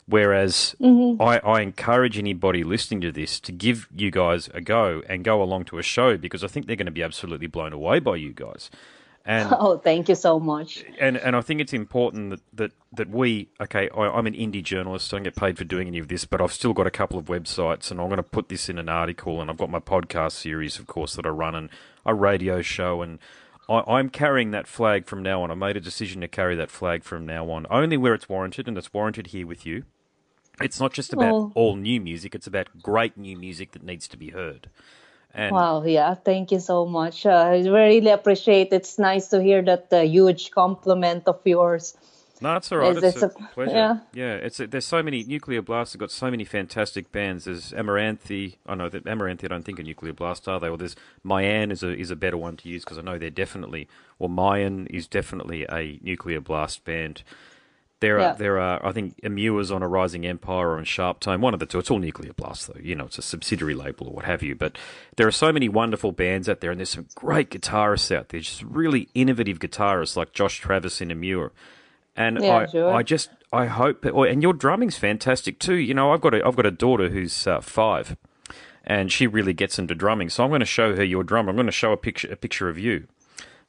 Whereas 0.08 0.76
mm-hmm. 0.80 1.20
I, 1.20 1.38
I 1.40 1.62
encourage 1.62 2.16
anybody 2.16 2.62
listening 2.62 3.00
to 3.00 3.12
this 3.12 3.40
to 3.40 3.50
give 3.50 3.88
you 3.94 4.12
guys 4.12 4.48
a 4.54 4.60
go 4.60 5.02
and 5.08 5.24
go 5.24 5.42
along 5.42 5.64
to 5.66 5.78
a 5.78 5.82
show 5.82 6.16
because 6.16 6.44
I 6.44 6.46
think 6.46 6.66
they're 6.66 6.76
going 6.76 6.86
to 6.86 6.92
be 6.92 7.02
absolutely 7.02 7.48
blown 7.48 7.72
away 7.72 7.98
by 7.98 8.14
you 8.16 8.32
guys. 8.32 8.70
And 9.24 9.48
Oh, 9.58 9.78
thank 9.78 10.08
you 10.08 10.14
so 10.14 10.38
much. 10.38 10.84
and 11.00 11.16
and 11.16 11.34
I 11.34 11.40
think 11.40 11.60
it's 11.60 11.72
important 11.72 12.30
that 12.30 12.40
that, 12.52 12.72
that 12.92 13.10
we 13.10 13.48
okay. 13.60 13.88
I, 13.90 14.02
I'm 14.02 14.28
an 14.28 14.34
indie 14.34 14.62
journalist. 14.62 15.08
so 15.08 15.16
I 15.16 15.18
don't 15.18 15.24
get 15.24 15.34
paid 15.34 15.58
for 15.58 15.64
doing 15.64 15.88
any 15.88 15.98
of 15.98 16.06
this, 16.06 16.24
but 16.24 16.40
I've 16.40 16.52
still 16.52 16.72
got 16.72 16.86
a 16.86 16.90
couple 16.92 17.18
of 17.18 17.24
websites, 17.24 17.90
and 17.90 18.00
I'm 18.00 18.06
going 18.06 18.18
to 18.18 18.22
put 18.22 18.48
this 18.48 18.68
in 18.68 18.78
an 18.78 18.88
article. 18.88 19.40
And 19.40 19.50
I've 19.50 19.58
got 19.58 19.70
my 19.70 19.80
podcast 19.80 20.32
series, 20.32 20.78
of 20.78 20.86
course, 20.86 21.16
that 21.16 21.26
I 21.26 21.30
run, 21.30 21.56
and 21.56 21.68
a 22.04 22.14
radio 22.14 22.62
show, 22.62 23.02
and 23.02 23.18
I, 23.68 23.82
I'm 23.88 24.08
carrying 24.08 24.52
that 24.52 24.68
flag 24.68 25.06
from 25.06 25.24
now 25.24 25.42
on. 25.42 25.50
I 25.50 25.54
made 25.54 25.76
a 25.76 25.80
decision 25.80 26.20
to 26.20 26.28
carry 26.28 26.54
that 26.54 26.70
flag 26.70 27.02
from 27.02 27.26
now 27.26 27.50
on, 27.50 27.66
only 27.68 27.96
where 27.96 28.14
it's 28.14 28.28
warranted, 28.28 28.68
and 28.68 28.78
it's 28.78 28.94
warranted 28.94 29.28
here 29.28 29.48
with 29.48 29.66
you. 29.66 29.82
It's 30.60 30.80
not 30.80 30.92
just 30.92 31.12
about 31.12 31.32
Oh. 31.34 31.52
all 31.54 31.76
new 31.76 32.00
music; 32.00 32.34
it's 32.34 32.46
about 32.46 32.68
great 32.82 33.16
new 33.16 33.36
music 33.36 33.72
that 33.72 33.82
needs 33.84 34.08
to 34.08 34.16
be 34.16 34.30
heard. 34.30 34.68
And 35.34 35.52
Wow, 35.54 35.82
yeah, 35.84 36.14
thank 36.14 36.50
you 36.50 36.60
so 36.60 36.86
much. 36.86 37.26
Uh, 37.26 37.30
I 37.30 37.58
really 37.68 38.08
appreciate 38.10 38.68
it. 38.68 38.76
It's 38.76 38.98
nice 38.98 39.28
to 39.28 39.42
hear 39.42 39.60
that 39.62 39.88
uh, 39.92 40.00
huge 40.00 40.50
compliment 40.50 41.24
of 41.28 41.40
yours. 41.44 41.94
No, 42.40 42.56
it's 42.56 42.70
all 42.72 42.78
right. 42.78 42.96
It's- 42.96 43.14
It's, 43.14 43.22
a, 43.22 43.26
a- 43.28 43.48
pleasure. 43.54 44.00
yeah. 44.14 44.34
it's 44.34 44.60
a, 44.60 44.66
there's 44.66 44.86
so 44.86 45.02
many 45.02 45.24
Nuclear 45.24 45.62
Blast 45.62 45.92
have 45.94 46.00
got 46.00 46.10
so 46.10 46.30
many 46.30 46.44
fantastic 46.44 47.10
bands. 47.12 47.44
There's 47.44 47.72
Amaranthe. 47.72 48.56
I 48.66 48.74
know 48.74 48.88
that 48.90 49.04
Amaranthe. 49.04 49.44
I 49.44 49.48
don't 49.48 49.62
think 49.64 49.78
a 49.78 49.82
Nuclear 49.82 50.12
Blast 50.14 50.46
are 50.48 50.60
they? 50.60 50.68
Or 50.68 50.76
there's 50.78 50.96
Mayan 51.22 51.70
is 51.70 51.82
a 51.82 51.94
is 51.98 52.10
a 52.10 52.16
better 52.16 52.36
one 52.36 52.56
to 52.58 52.68
use 52.68 52.84
because 52.84 52.98
I 52.98 53.02
know 53.02 53.18
they're 53.18 53.30
definitely. 53.30 53.88
Or 54.18 54.28
Mayan 54.30 54.86
is 54.88 55.06
definitely 55.06 55.64
a 55.70 55.98
Nuclear 56.02 56.40
Blast 56.40 56.84
band. 56.84 57.22
There 58.00 58.16
are 58.18 58.20
Yeah. 58.20 58.32
there 58.34 58.60
are 58.60 58.84
I 58.84 58.92
think 58.92 59.18
Emmure's 59.22 59.70
on 59.70 59.82
a 59.82 59.88
Rising 59.88 60.26
Empire 60.26 60.70
or 60.70 60.76
on 60.78 60.84
SharpTone. 60.84 61.40
One 61.40 61.54
of 61.54 61.60
the 61.60 61.66
two. 61.66 61.78
It's 61.78 61.90
all 61.90 61.98
Nuclear 61.98 62.32
Blast 62.34 62.66
though. 62.68 62.80
You 62.80 62.94
know, 62.94 63.04
it's 63.06 63.18
a 63.18 63.22
subsidiary 63.22 63.74
label 63.74 64.08
or 64.08 64.12
what 64.14 64.24
have 64.26 64.42
you. 64.42 64.54
But 64.54 64.76
there 65.16 65.26
are 65.26 65.32
so 65.32 65.50
many 65.52 65.68
wonderful 65.68 66.12
bands 66.12 66.48
out 66.48 66.60
there, 66.60 66.70
and 66.70 66.78
there's 66.80 66.90
some 66.90 67.06
great 67.14 67.50
guitarists 67.50 68.14
out 68.14 68.28
there. 68.28 68.40
Just 68.40 68.62
really 68.62 69.08
innovative 69.14 69.58
guitarists 69.58 70.16
like 70.16 70.32
Josh 70.32 70.58
Travis 70.58 71.00
in 71.00 71.08
Emua. 71.08 71.50
And 72.14 72.42
Yeah, 72.42 72.56
I, 72.56 72.66
sure. 72.66 72.94
I 72.94 73.02
just 73.02 73.30
I 73.52 73.66
hope 73.66 74.04
oh, 74.06 74.24
and 74.24 74.42
your 74.42 74.52
drumming's 74.52 74.98
fantastic 74.98 75.58
too. 75.58 75.74
You 75.76 75.94
know, 75.94 76.12
I've 76.12 76.20
got 76.20 76.34
a 76.34 76.46
I've 76.46 76.56
got 76.56 76.66
a 76.66 76.70
daughter 76.70 77.08
who's 77.08 77.46
uh, 77.46 77.60
five, 77.62 78.16
and 78.84 79.10
she 79.10 79.26
really 79.26 79.54
gets 79.54 79.78
into 79.78 79.94
drumming. 79.94 80.28
So 80.28 80.44
I'm 80.44 80.50
going 80.50 80.60
to 80.60 80.66
show 80.66 80.94
her 80.96 81.04
your 81.04 81.24
drum. 81.24 81.48
I'm 81.48 81.56
going 81.56 81.66
to 81.66 81.72
show 81.72 81.92
a 81.92 81.96
picture 81.96 82.28
a 82.30 82.36
picture 82.36 82.68
of 82.68 82.78
you, 82.78 83.06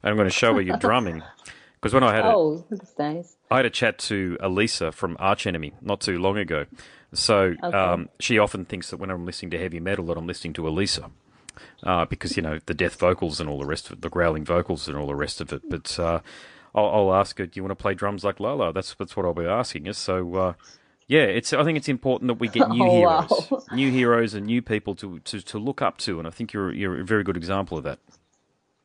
and 0.02 0.10
I'm 0.10 0.16
going 0.16 0.28
to 0.28 0.34
show 0.34 0.52
her 0.54 0.60
your 0.60 0.76
drumming. 0.76 1.22
Because 1.80 1.94
when 1.94 2.02
I 2.02 2.12
had 2.12 2.24
a, 2.24 2.34
Oh, 2.34 2.64
that's 2.68 2.98
nice. 2.98 3.36
I 3.50 3.56
had 3.56 3.66
a 3.66 3.70
chat 3.70 3.98
to 4.00 4.36
Alissa 4.40 4.92
from 4.92 5.16
Arch 5.18 5.46
Enemy 5.46 5.72
not 5.80 6.00
too 6.00 6.18
long 6.18 6.36
ago. 6.38 6.66
So 7.14 7.54
um, 7.62 8.08
she 8.20 8.38
often 8.38 8.64
thinks 8.64 8.90
that 8.90 8.98
when 8.98 9.10
I'm 9.10 9.24
listening 9.24 9.50
to 9.52 9.58
heavy 9.58 9.80
metal, 9.80 10.06
that 10.06 10.16
I'm 10.18 10.26
listening 10.26 10.52
to 10.54 10.62
Alissa. 10.62 11.10
Uh, 11.82 12.04
because, 12.04 12.36
you 12.36 12.42
know, 12.42 12.58
the 12.66 12.74
death 12.74 12.96
vocals 12.96 13.40
and 13.40 13.48
all 13.48 13.58
the 13.58 13.66
rest 13.66 13.86
of 13.86 13.92
it, 13.94 14.02
the 14.02 14.08
growling 14.10 14.44
vocals 14.44 14.86
and 14.88 14.96
all 14.96 15.06
the 15.06 15.14
rest 15.14 15.40
of 15.40 15.52
it. 15.52 15.62
But 15.68 15.98
uh, 15.98 16.20
I'll, 16.74 16.86
I'll 16.86 17.14
ask 17.14 17.38
her, 17.38 17.46
do 17.46 17.52
you 17.58 17.62
want 17.64 17.70
to 17.76 17.82
play 17.82 17.94
drums 17.94 18.24
like 18.24 18.38
Lala? 18.40 18.72
That's, 18.72 18.94
that's 18.94 19.16
what 19.16 19.24
I'll 19.26 19.34
be 19.34 19.44
asking 19.46 19.86
her. 19.86 19.92
So, 19.92 20.34
uh, 20.36 20.52
yeah, 21.08 21.22
it's. 21.22 21.52
I 21.54 21.64
think 21.64 21.78
it's 21.78 21.88
important 21.88 22.28
that 22.28 22.34
we 22.38 22.48
get 22.48 22.68
new 22.70 22.84
Oh, 22.84 22.90
heroes, 22.90 23.48
wow. 23.50 23.62
new 23.72 23.90
heroes 23.90 24.34
and 24.34 24.46
new 24.46 24.60
people 24.62 24.94
to, 24.96 25.20
to, 25.20 25.40
to 25.40 25.58
look 25.58 25.80
up 25.82 25.98
to. 25.98 26.18
And 26.18 26.28
I 26.28 26.30
think 26.30 26.52
you're, 26.52 26.72
you're 26.72 27.00
a 27.00 27.04
very 27.04 27.24
good 27.24 27.36
example 27.36 27.78
of 27.78 27.84
that. 27.84 27.98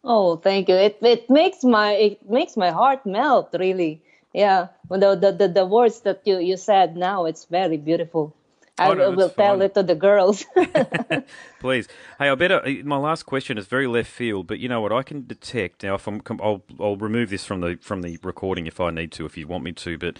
Oh, 0.04 0.38
thank 0.38 0.70
you. 0.70 0.76
It 0.76 0.98
it 1.02 1.30
makes 1.30 1.64
my 1.64 1.94
it 1.94 2.30
makes 2.30 2.58
my 2.58 2.72
heart 2.72 3.06
melt 3.06 3.50
really. 3.58 4.03
Yeah. 4.34 4.68
The 4.90 5.16
the, 5.16 5.32
the, 5.32 5.48
the 5.48 5.66
words 5.66 6.02
that 6.02 6.22
you, 6.26 6.40
you 6.40 6.58
said 6.58 6.96
now, 6.98 7.26
it's 7.26 7.46
very 7.46 7.78
beautiful. 7.78 8.36
I 8.80 8.90
Oh, 8.90 8.94
no, 8.94 9.12
will 9.12 9.30
tell 9.30 9.54
fine. 9.58 9.62
it 9.62 9.76
to 9.76 9.84
the 9.84 9.94
girls. 9.94 10.46
Please. 11.60 11.88
Hey, 12.18 12.30
I 12.30 12.36
better. 12.36 12.60
Eh, 12.66 12.82
my 12.84 12.98
last 12.98 13.24
question 13.24 13.58
is 13.60 13.68
very 13.68 13.86
left 13.86 14.10
field, 14.10 14.48
but 14.48 14.58
you 14.58 14.68
know 14.68 14.82
what? 14.82 14.92
I 14.92 15.04
can 15.04 15.28
detect 15.28 15.84
now. 15.84 15.94
If 15.96 16.08
I'm, 16.08 16.22
I'll, 16.42 16.64
I'll 16.80 16.98
remove 16.98 17.30
this 17.30 17.46
from 17.46 17.62
the 17.62 17.78
from 17.82 18.02
the 18.02 18.18
recording 18.24 18.66
if 18.66 18.80
I 18.82 18.90
need 18.90 19.12
to, 19.14 19.26
if 19.28 19.38
you 19.38 19.48
want 19.48 19.64
me 19.64 19.74
to. 19.74 19.98
But 20.00 20.18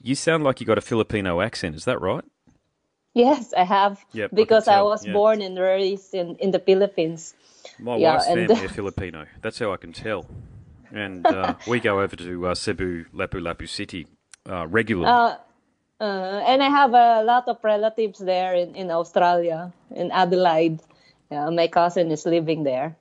you 0.00 0.14
sound 0.14 0.44
like 0.44 0.60
you 0.60 0.66
got 0.66 0.78
a 0.78 0.82
Filipino 0.82 1.40
accent. 1.40 1.74
Is 1.74 1.84
that 1.84 2.00
right? 2.00 2.24
yes, 3.14 3.52
I 3.56 3.64
have 3.64 4.04
Yep, 4.12 4.30
because 4.34 4.68
I, 4.68 4.74
tell, 4.74 4.86
was 4.86 5.06
yeah. 5.06 5.12
born 5.14 5.40
and 5.40 5.58
raised 5.58 6.14
in, 6.14 6.36
in 6.36 6.50
the 6.50 6.58
Philippines. 6.60 7.34
My 7.80 7.96
Yeah, 7.96 8.12
wife's 8.14 8.26
and- 8.28 8.46
family 8.48 8.64
are 8.66 8.68
Filipino. 8.68 9.24
That's 9.42 9.58
how 9.58 9.72
I 9.72 9.78
can 9.78 9.92
tell. 9.92 10.26
And 10.92 11.26
uh, 11.26 11.54
we 11.66 11.80
go 11.80 12.00
over 12.00 12.16
to 12.16 12.46
uh, 12.46 12.54
Cebu, 12.54 13.06
Lapu 13.12 13.40
Lapu 13.40 13.68
City 13.68 14.06
uh, 14.48 14.66
regularly. 14.66 15.10
Uh, 15.10 15.36
uh, 16.00 16.42
and 16.46 16.62
I 16.62 16.68
have 16.68 16.92
a 16.92 17.22
lot 17.22 17.48
of 17.48 17.58
relatives 17.62 18.18
there 18.18 18.54
in, 18.54 18.74
in 18.76 18.90
Australia, 18.90 19.72
in 19.94 20.10
Adelaide. 20.12 20.80
Yeah, 21.30 21.48
my 21.50 21.68
cousin 21.68 22.10
is 22.10 22.26
living 22.26 22.64
there. 22.64 22.96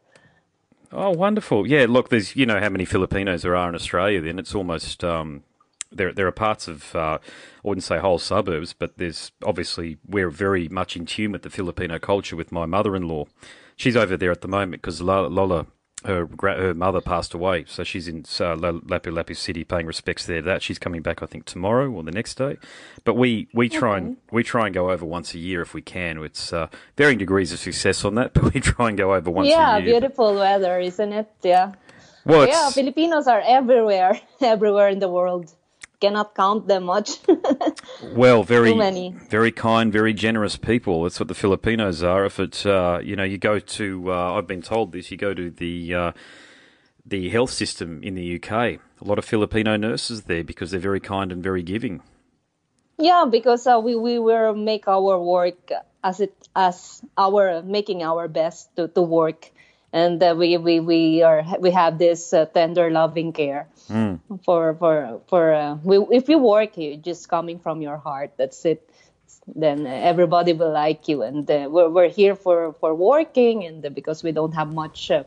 Oh, 0.92 1.12
wonderful! 1.12 1.68
Yeah, 1.68 1.86
look, 1.90 2.10
there's 2.10 2.36
you 2.36 2.46
know 2.46 2.60
how 2.60 2.70
many 2.70 2.86
Filipinos 2.86 3.42
there 3.42 3.56
are 3.56 3.68
in 3.68 3.76
Australia. 3.76 4.22
Then 4.22 4.40
it's 4.40 4.56
almost 4.56 5.04
um, 5.04 5.44
there. 5.92 6.14
There 6.14 6.26
are 6.26 6.32
parts 6.32 6.68
of 6.68 6.96
uh, 6.96 7.20
I 7.20 7.68
wouldn't 7.68 7.84
say 7.84 8.00
whole 8.00 8.18
suburbs, 8.18 8.74
but 8.74 8.98
there's 8.98 9.32
obviously 9.44 9.98
we're 10.08 10.30
very 10.30 10.70
much 10.70 10.96
in 10.96 11.06
tune 11.06 11.34
with 11.34 11.42
the 11.42 11.50
Filipino 11.50 12.00
culture. 12.00 12.36
With 12.36 12.52
my 12.52 12.66
mother-in-law, 12.66 13.26
she's 13.76 13.98
over 13.98 14.16
there 14.16 14.32
at 14.32 14.42
the 14.42 14.48
moment 14.48 14.82
because 14.82 15.02
Lola. 15.02 15.68
Her 16.06 16.30
her 16.42 16.74
mother 16.74 17.02
passed 17.02 17.34
away, 17.34 17.66
so 17.68 17.84
she's 17.84 18.08
in 18.08 18.20
uh, 18.20 18.56
Lapu 18.56 19.12
Lapu 19.12 19.36
City 19.36 19.64
paying 19.64 19.86
respects 19.86 20.26
there. 20.26 20.42
That 20.42 20.62
she's 20.62 20.80
coming 20.80 21.02
back, 21.02 21.24
I 21.24 21.26
think, 21.26 21.46
tomorrow 21.46 21.90
or 21.90 22.04
the 22.04 22.12
next 22.12 22.36
day. 22.36 22.58
But 23.04 23.16
we, 23.16 23.48
we 23.54 23.70
try 23.70 23.98
and 23.98 24.18
we 24.32 24.44
try 24.44 24.66
and 24.68 24.74
go 24.74 24.92
over 24.92 25.06
once 25.06 25.34
a 25.34 25.40
year 25.40 25.62
if 25.62 25.74
we 25.74 25.82
can. 25.82 26.24
It's 26.24 26.54
uh, 26.54 26.68
varying 26.98 27.18
degrees 27.18 27.52
of 27.52 27.60
success 27.60 28.06
on 28.06 28.16
that, 28.16 28.34
but 28.36 28.54
we 28.54 28.62
try 28.62 28.90
and 28.90 28.98
go 28.98 29.14
over 29.14 29.32
once 29.32 29.50
yeah, 29.50 29.78
a 29.78 29.80
year. 29.80 29.88
Yeah, 29.88 30.00
beautiful 30.00 30.36
weather, 30.36 30.80
isn't 30.80 31.14
it? 31.14 31.32
Yeah. 31.44 31.74
Well, 32.26 32.48
Yeah, 32.48 32.70
Filipinos 32.72 33.28
are 33.28 33.42
everywhere, 33.46 34.20
everywhere 34.42 34.90
in 34.90 35.00
the 35.00 35.10
world. 35.10 35.54
Cannot 36.00 36.36
count 36.36 36.68
them 36.68 36.84
much. 36.86 37.12
Well, 38.02 38.44
very, 38.44 38.72
Too 38.72 38.78
many. 38.78 39.16
very 39.30 39.52
kind, 39.52 39.92
very 39.92 40.14
generous 40.14 40.58
people. 40.58 41.04
That's 41.04 41.20
what 41.20 41.28
the 41.28 41.34
Filipinos 41.36 42.04
are. 42.04 42.26
If 42.26 42.40
it, 42.40 42.66
uh, 42.66 43.00
you 43.04 43.16
know, 43.16 43.24
you 43.24 43.38
go 43.38 43.60
to, 43.60 44.12
uh, 44.12 44.34
I've 44.38 44.48
been 44.48 44.62
told 44.62 44.92
this. 44.92 45.12
You 45.12 45.18
go 45.18 45.34
to 45.34 45.50
the 45.50 45.94
uh, 45.94 46.12
the 47.06 47.30
health 47.30 47.52
system 47.52 48.02
in 48.04 48.16
the 48.16 48.36
UK. 48.36 48.52
A 48.52 48.80
lot 49.04 49.18
of 49.20 49.26
Filipino 49.26 49.78
nurses 49.78 50.24
there 50.24 50.44
because 50.44 50.72
they're 50.72 50.80
very 50.80 51.00
kind 51.00 51.32
and 51.32 51.42
very 51.44 51.64
giving. 51.64 52.02
yeah, 52.98 53.26
because 53.30 53.68
uh, 53.68 53.80
we 53.84 53.96
we 53.96 54.20
will 54.20 54.54
make 54.56 54.88
our 54.88 55.20
work 55.22 55.72
as 56.04 56.20
it 56.20 56.34
as 56.56 57.02
our 57.18 57.62
making 57.64 58.04
our 58.04 58.28
best 58.28 58.76
to, 58.76 58.88
to 58.90 59.02
work, 59.02 59.52
and 59.96 60.22
uh, 60.22 60.36
we 60.38 60.58
we 60.58 60.82
we 60.82 61.24
are 61.24 61.42
we 61.60 61.72
have 61.72 61.98
this 61.98 62.34
uh, 62.34 62.46
tender 62.46 62.92
loving 62.92 63.32
care 63.32 63.70
for 64.44 64.76
for 64.76 65.22
for 65.28 65.54
uh, 65.54 65.78
we, 65.84 65.98
if 66.12 66.28
you 66.28 66.38
work 66.38 66.78
you 66.78 66.98
just 66.98 67.30
coming 67.30 67.60
from 67.60 67.82
your 67.82 67.98
heart. 67.98 68.34
That's 68.38 68.66
it. 68.66 68.90
Then 69.48 69.88
everybody 69.88 70.54
will 70.54 70.74
like 70.74 71.08
you, 71.08 71.22
and 71.22 71.50
uh, 71.50 71.70
we're 71.72 71.90
we're 71.90 72.10
here 72.10 72.36
for 72.36 72.74
for 72.82 72.94
working, 72.94 73.64
and 73.64 73.86
uh, 73.86 73.90
because 73.90 74.22
we 74.22 74.32
don't 74.34 74.54
have 74.54 74.68
much. 74.68 75.10
Uh, 75.10 75.24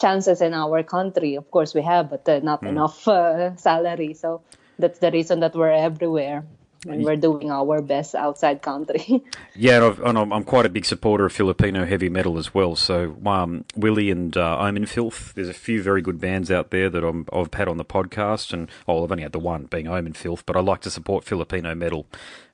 chances 0.00 0.40
in 0.40 0.54
our 0.54 0.82
country 0.82 1.34
of 1.36 1.50
course 1.50 1.74
we 1.74 1.82
have 1.82 2.08
but 2.08 2.26
uh, 2.26 2.40
not 2.42 2.64
enough 2.64 3.06
uh, 3.06 3.54
salary 3.56 4.14
so 4.14 4.40
that's 4.78 4.98
the 5.00 5.10
reason 5.10 5.40
that 5.40 5.54
we're 5.54 5.70
everywhere 5.70 6.44
and 6.88 7.04
we're 7.04 7.16
doing 7.16 7.50
our 7.50 7.80
best 7.80 8.14
outside 8.14 8.62
country 8.62 9.22
Yeah, 9.54 9.92
and, 10.04 10.16
I'm, 10.16 10.32
I'm 10.32 10.44
quite 10.44 10.64
a 10.64 10.70
big 10.70 10.84
supporter 10.84 11.26
of 11.26 11.32
Filipino 11.32 11.84
heavy 11.84 12.08
metal 12.08 12.38
as 12.38 12.54
well. 12.54 12.74
So 12.74 13.16
um, 13.26 13.64
Willie 13.76 14.10
and 14.10 14.34
uh, 14.36 14.58
Omen 14.58 14.86
Filth, 14.86 15.34
there's 15.34 15.48
a 15.48 15.54
few 15.54 15.82
very 15.82 16.00
good 16.00 16.20
bands 16.20 16.50
out 16.50 16.70
there 16.70 16.88
that 16.88 17.04
I'm, 17.04 17.26
I've 17.32 17.52
had 17.52 17.68
on 17.68 17.76
the 17.76 17.84
podcast, 17.84 18.52
and 18.52 18.68
oh, 18.88 19.04
I've 19.04 19.12
only 19.12 19.22
had 19.22 19.32
the 19.32 19.38
one 19.38 19.64
being 19.64 19.86
Omen 19.86 20.14
Filth, 20.14 20.44
but 20.46 20.56
I 20.56 20.60
like 20.60 20.80
to 20.82 20.90
support 20.90 21.24
Filipino 21.24 21.74
metal 21.74 22.06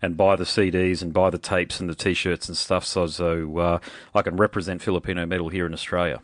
and 0.02 0.16
buy 0.16 0.36
the 0.36 0.44
CDs 0.44 1.02
and 1.02 1.12
buy 1.12 1.30
the 1.30 1.38
tapes 1.38 1.78
and 1.80 1.88
the 1.88 1.94
T-shirts 1.94 2.48
and 2.48 2.56
stuff, 2.56 2.84
so, 2.84 3.06
so 3.06 3.58
uh, 3.58 3.78
I 4.14 4.22
can 4.22 4.36
represent 4.36 4.82
Filipino 4.82 5.24
metal 5.24 5.50
here 5.50 5.66
in 5.66 5.72
Australia. 5.72 6.20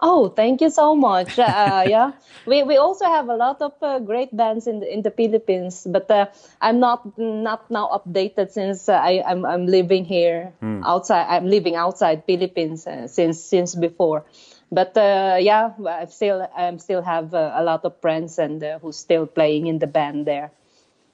Oh 0.00 0.28
thank 0.28 0.60
you 0.60 0.70
so 0.70 0.94
much. 0.94 1.38
Uh, 1.38 1.84
yeah. 1.86 2.12
We, 2.46 2.62
we 2.62 2.76
also 2.76 3.04
have 3.04 3.28
a 3.28 3.36
lot 3.36 3.60
of 3.62 3.72
uh, 3.82 3.98
great 3.98 4.34
bands 4.36 4.66
in 4.66 4.80
the, 4.80 4.92
in 4.92 5.02
the 5.02 5.10
philippines 5.10 5.86
but 5.88 6.10
uh, 6.10 6.26
i'm 6.60 6.80
not 6.80 7.18
not 7.18 7.70
now 7.70 7.88
updated 7.88 8.50
since 8.50 8.88
uh, 8.88 8.94
I, 8.94 9.22
I'm, 9.26 9.44
I'm 9.44 9.66
living 9.66 10.04
here 10.04 10.52
outside 10.84 11.26
i'm 11.28 11.46
living 11.46 11.76
outside 11.76 12.24
philippines 12.24 12.86
uh, 12.86 13.06
since 13.06 13.40
since 13.40 13.74
before. 13.74 14.24
But 14.70 14.96
uh, 14.96 15.36
yeah 15.40 15.72
i 15.86 16.06
still 16.06 16.48
i 16.56 16.76
still 16.76 17.02
have 17.02 17.34
uh, 17.34 17.52
a 17.54 17.62
lot 17.62 17.84
of 17.84 18.00
friends 18.00 18.38
and 18.38 18.62
uh, 18.62 18.78
who's 18.78 18.96
still 18.96 19.26
playing 19.26 19.66
in 19.66 19.78
the 19.78 19.86
band 19.86 20.26
there. 20.26 20.50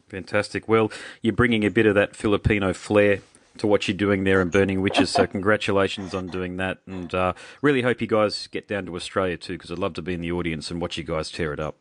Fantastic. 0.08 0.68
Well, 0.68 0.92
you're 1.22 1.34
bringing 1.34 1.64
a 1.64 1.70
bit 1.70 1.86
of 1.86 1.94
that 1.94 2.14
Filipino 2.14 2.72
flair 2.72 3.20
to 3.58 3.66
what 3.66 3.86
you're 3.86 3.96
doing 3.96 4.24
there 4.24 4.40
in 4.40 4.48
Burning 4.48 4.80
Witches. 4.80 5.10
So 5.10 5.26
congratulations 5.26 6.14
on 6.14 6.26
doing 6.26 6.56
that, 6.56 6.78
and 6.86 7.14
uh, 7.14 7.32
really 7.62 7.82
hope 7.82 8.00
you 8.00 8.06
guys 8.06 8.46
get 8.48 8.68
down 8.68 8.86
to 8.86 8.96
Australia 8.96 9.36
too, 9.36 9.54
because 9.54 9.70
I'd 9.70 9.78
love 9.78 9.94
to 9.94 10.02
be 10.02 10.14
in 10.14 10.20
the 10.20 10.32
audience 10.32 10.70
and 10.70 10.80
watch 10.80 10.96
you 10.96 11.04
guys 11.04 11.30
tear 11.30 11.52
it 11.52 11.60
up. 11.60 11.76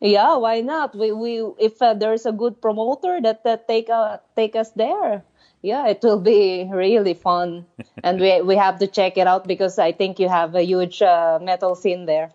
Yeah, 0.00 0.36
why 0.36 0.60
not? 0.60 0.94
We 0.94 1.12
we 1.12 1.40
if 1.58 1.80
uh, 1.80 1.94
there's 1.94 2.26
a 2.26 2.32
good 2.32 2.60
promoter 2.60 3.18
that 3.22 3.44
that 3.44 3.66
take 3.66 3.88
uh, 3.88 4.18
take 4.36 4.54
us 4.54 4.70
there. 4.72 5.24
Yeah, 5.62 5.88
it 5.88 6.00
will 6.02 6.20
be 6.20 6.68
really 6.70 7.14
fun, 7.14 7.64
and 8.04 8.20
we 8.20 8.42
we 8.42 8.56
have 8.56 8.78
to 8.80 8.86
check 8.86 9.16
it 9.16 9.26
out 9.26 9.48
because 9.48 9.78
I 9.78 9.92
think 9.92 10.18
you 10.18 10.28
have 10.28 10.54
a 10.54 10.62
huge 10.62 11.00
uh, 11.00 11.38
metal 11.40 11.74
scene 11.74 12.04
there. 12.04 12.30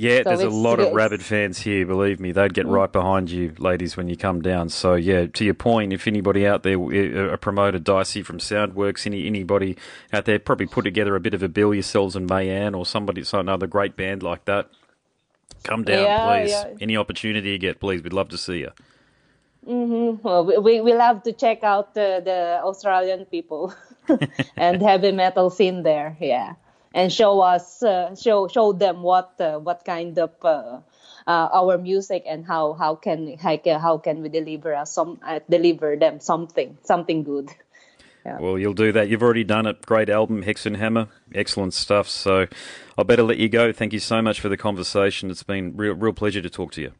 Yeah, 0.00 0.18
So 0.18 0.28
there's 0.28 0.42
a 0.42 0.48
lot 0.48 0.78
of 0.78 0.92
rabid 0.92 1.24
fans 1.24 1.58
here. 1.58 1.84
Believe 1.84 2.20
me, 2.20 2.30
they'd 2.30 2.54
get 2.54 2.66
mm. 2.66 2.70
right 2.70 2.92
behind 2.92 3.32
you, 3.32 3.52
ladies, 3.58 3.96
when 3.96 4.08
you 4.08 4.16
come 4.16 4.40
down. 4.40 4.68
So 4.68 4.94
yeah, 4.94 5.26
to 5.26 5.44
your 5.44 5.54
point, 5.54 5.92
if 5.92 6.06
anybody 6.06 6.46
out 6.46 6.62
there, 6.62 7.32
a 7.32 7.36
promoter, 7.36 7.80
Dicey 7.80 8.22
from 8.22 8.38
Soundworks, 8.38 9.06
any 9.06 9.26
anybody 9.26 9.76
out 10.12 10.24
there, 10.24 10.38
probably 10.38 10.66
put 10.66 10.84
together 10.84 11.16
a 11.16 11.20
bit 11.20 11.34
of 11.34 11.42
a 11.42 11.48
bill 11.48 11.74
yourselves 11.74 12.14
and 12.14 12.28
Mayan 12.28 12.76
or 12.76 12.86
somebody, 12.86 13.24
some 13.24 13.40
another 13.40 13.66
great 13.66 13.96
band 13.96 14.22
like 14.22 14.44
that. 14.44 14.70
Come 15.64 15.82
down, 15.82 16.04
Yeah, 16.04 16.42
please. 16.42 16.50
yeah. 16.50 16.74
Any 16.80 16.96
opportunity 16.96 17.50
you 17.50 17.58
get, 17.58 17.80
please. 17.80 18.00
We'd 18.00 18.12
love 18.12 18.28
to 18.28 18.38
see 18.38 18.58
you. 18.58 18.70
Mm-hmm. 19.66 20.22
Well, 20.22 20.62
we 20.62 20.80
we 20.80 20.92
have 20.92 21.24
to 21.24 21.32
check 21.32 21.64
out 21.64 21.94
the 21.94 22.22
the 22.24 22.60
Australian 22.62 23.24
people 23.24 23.74
and 24.56 24.80
heavy 24.80 25.10
metal 25.10 25.50
scene 25.50 25.82
there. 25.82 26.16
Yeah, 26.20 26.54
and 26.94 27.12
show 27.12 27.40
us 27.40 27.82
uh, 27.82 28.14
show 28.14 28.48
show 28.48 28.72
them 28.72 29.02
what 29.02 29.34
uh, 29.40 29.58
what 29.58 29.84
kind 29.84 30.18
of. 30.18 30.30
Uh, 30.42 30.80
uh, 31.26 31.48
our 31.52 31.76
music 31.76 32.22
and 32.26 32.46
how 32.46 32.72
how 32.72 32.94
can 32.94 33.36
how, 33.36 33.56
can- 33.58 33.78
how 33.80 33.98
can 33.98 34.22
we 34.22 34.30
deliver 34.30 34.74
us 34.74 34.92
some 34.92 35.20
uh, 35.22 35.40
deliver 35.50 35.94
them 35.94 36.20
something 36.20 36.78
something 36.82 37.22
good 37.22 37.50
Well, 38.40 38.58
you'll 38.58 38.74
do 38.74 38.92
that. 38.92 39.08
You've 39.08 39.22
already 39.22 39.44
done 39.44 39.66
it. 39.66 39.84
Great 39.86 40.10
album, 40.10 40.42
Hexenhammer. 40.42 41.08
Excellent 41.34 41.74
stuff. 41.74 42.08
So 42.08 42.46
I 42.96 43.02
better 43.02 43.22
let 43.22 43.38
you 43.38 43.48
go. 43.48 43.72
Thank 43.72 43.92
you 43.92 44.00
so 44.00 44.22
much 44.22 44.40
for 44.40 44.48
the 44.48 44.56
conversation. 44.56 45.30
It's 45.30 45.42
been 45.42 45.76
real, 45.76 45.94
real 45.94 46.12
pleasure 46.12 46.42
to 46.42 46.50
talk 46.50 46.72
to 46.72 46.82
you. 46.82 46.92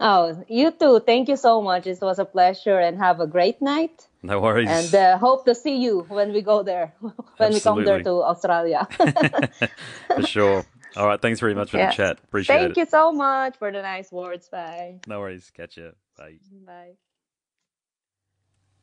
Oh, 0.00 0.44
you 0.48 0.70
too. 0.70 1.00
Thank 1.00 1.28
you 1.28 1.36
so 1.36 1.60
much. 1.60 1.86
It 1.86 1.98
was 2.00 2.18
a 2.20 2.24
pleasure 2.24 2.78
and 2.78 2.98
have 2.98 3.18
a 3.20 3.26
great 3.26 3.60
night. 3.60 4.06
No 4.22 4.40
worries. 4.40 4.68
And 4.70 4.94
uh, 4.94 5.18
hope 5.18 5.44
to 5.46 5.54
see 5.54 5.76
you 5.76 6.06
when 6.08 6.32
we 6.32 6.40
go 6.40 6.62
there, 6.62 6.94
when 7.36 7.52
we 7.52 7.60
come 7.60 7.84
there 7.84 8.02
to 8.02 8.10
Australia. 8.22 8.86
for 10.14 10.22
sure. 10.22 10.64
All 10.96 11.06
right. 11.06 11.20
Thanks 11.20 11.40
very 11.40 11.54
much 11.54 11.70
for 11.72 11.78
Yeah. 11.78 11.90
the 11.90 11.96
chat. 11.96 12.18
Appreciate 12.22 12.56
Thank 12.56 12.70
it. 12.70 12.74
Thank 12.74 12.86
you 12.86 12.90
so 12.90 13.12
much 13.12 13.56
for 13.58 13.72
the 13.72 13.82
nice 13.82 14.12
words. 14.12 14.48
Bye. 14.48 15.00
No 15.08 15.18
worries. 15.18 15.50
Catch 15.54 15.76
you. 15.76 15.92
Bye. 16.16 16.38
Bye. 16.64 16.92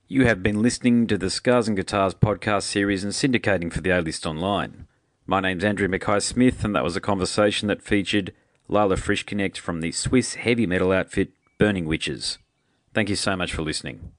You 0.07 0.25
have 0.25 0.43
been 0.43 0.61
listening 0.61 1.07
to 1.07 1.17
the 1.17 1.29
Scars 1.29 1.67
and 1.67 1.75
Guitars 1.77 2.13
podcast 2.13 2.63
series 2.63 3.03
and 3.03 3.13
syndicating 3.13 3.71
for 3.73 3.81
the 3.81 3.89
A 3.89 4.01
List 4.01 4.25
Online. 4.25 4.87
My 5.25 5.39
name's 5.39 5.63
Andrew 5.63 5.87
Mackay 5.87 6.19
Smith, 6.19 6.63
and 6.63 6.75
that 6.75 6.83
was 6.83 6.95
a 6.95 7.01
conversation 7.01 7.67
that 7.69 7.81
featured 7.81 8.31
Lala 8.67 8.95
Frischknecht 8.95 9.57
from 9.57 9.81
the 9.81 9.91
Swiss 9.91 10.33
heavy 10.33 10.65
metal 10.65 10.91
outfit 10.91 11.29
Burning 11.59 11.85
Witches. 11.85 12.39
Thank 12.95 13.09
you 13.09 13.15
so 13.15 13.35
much 13.35 13.53
for 13.53 13.61
listening. 13.61 14.14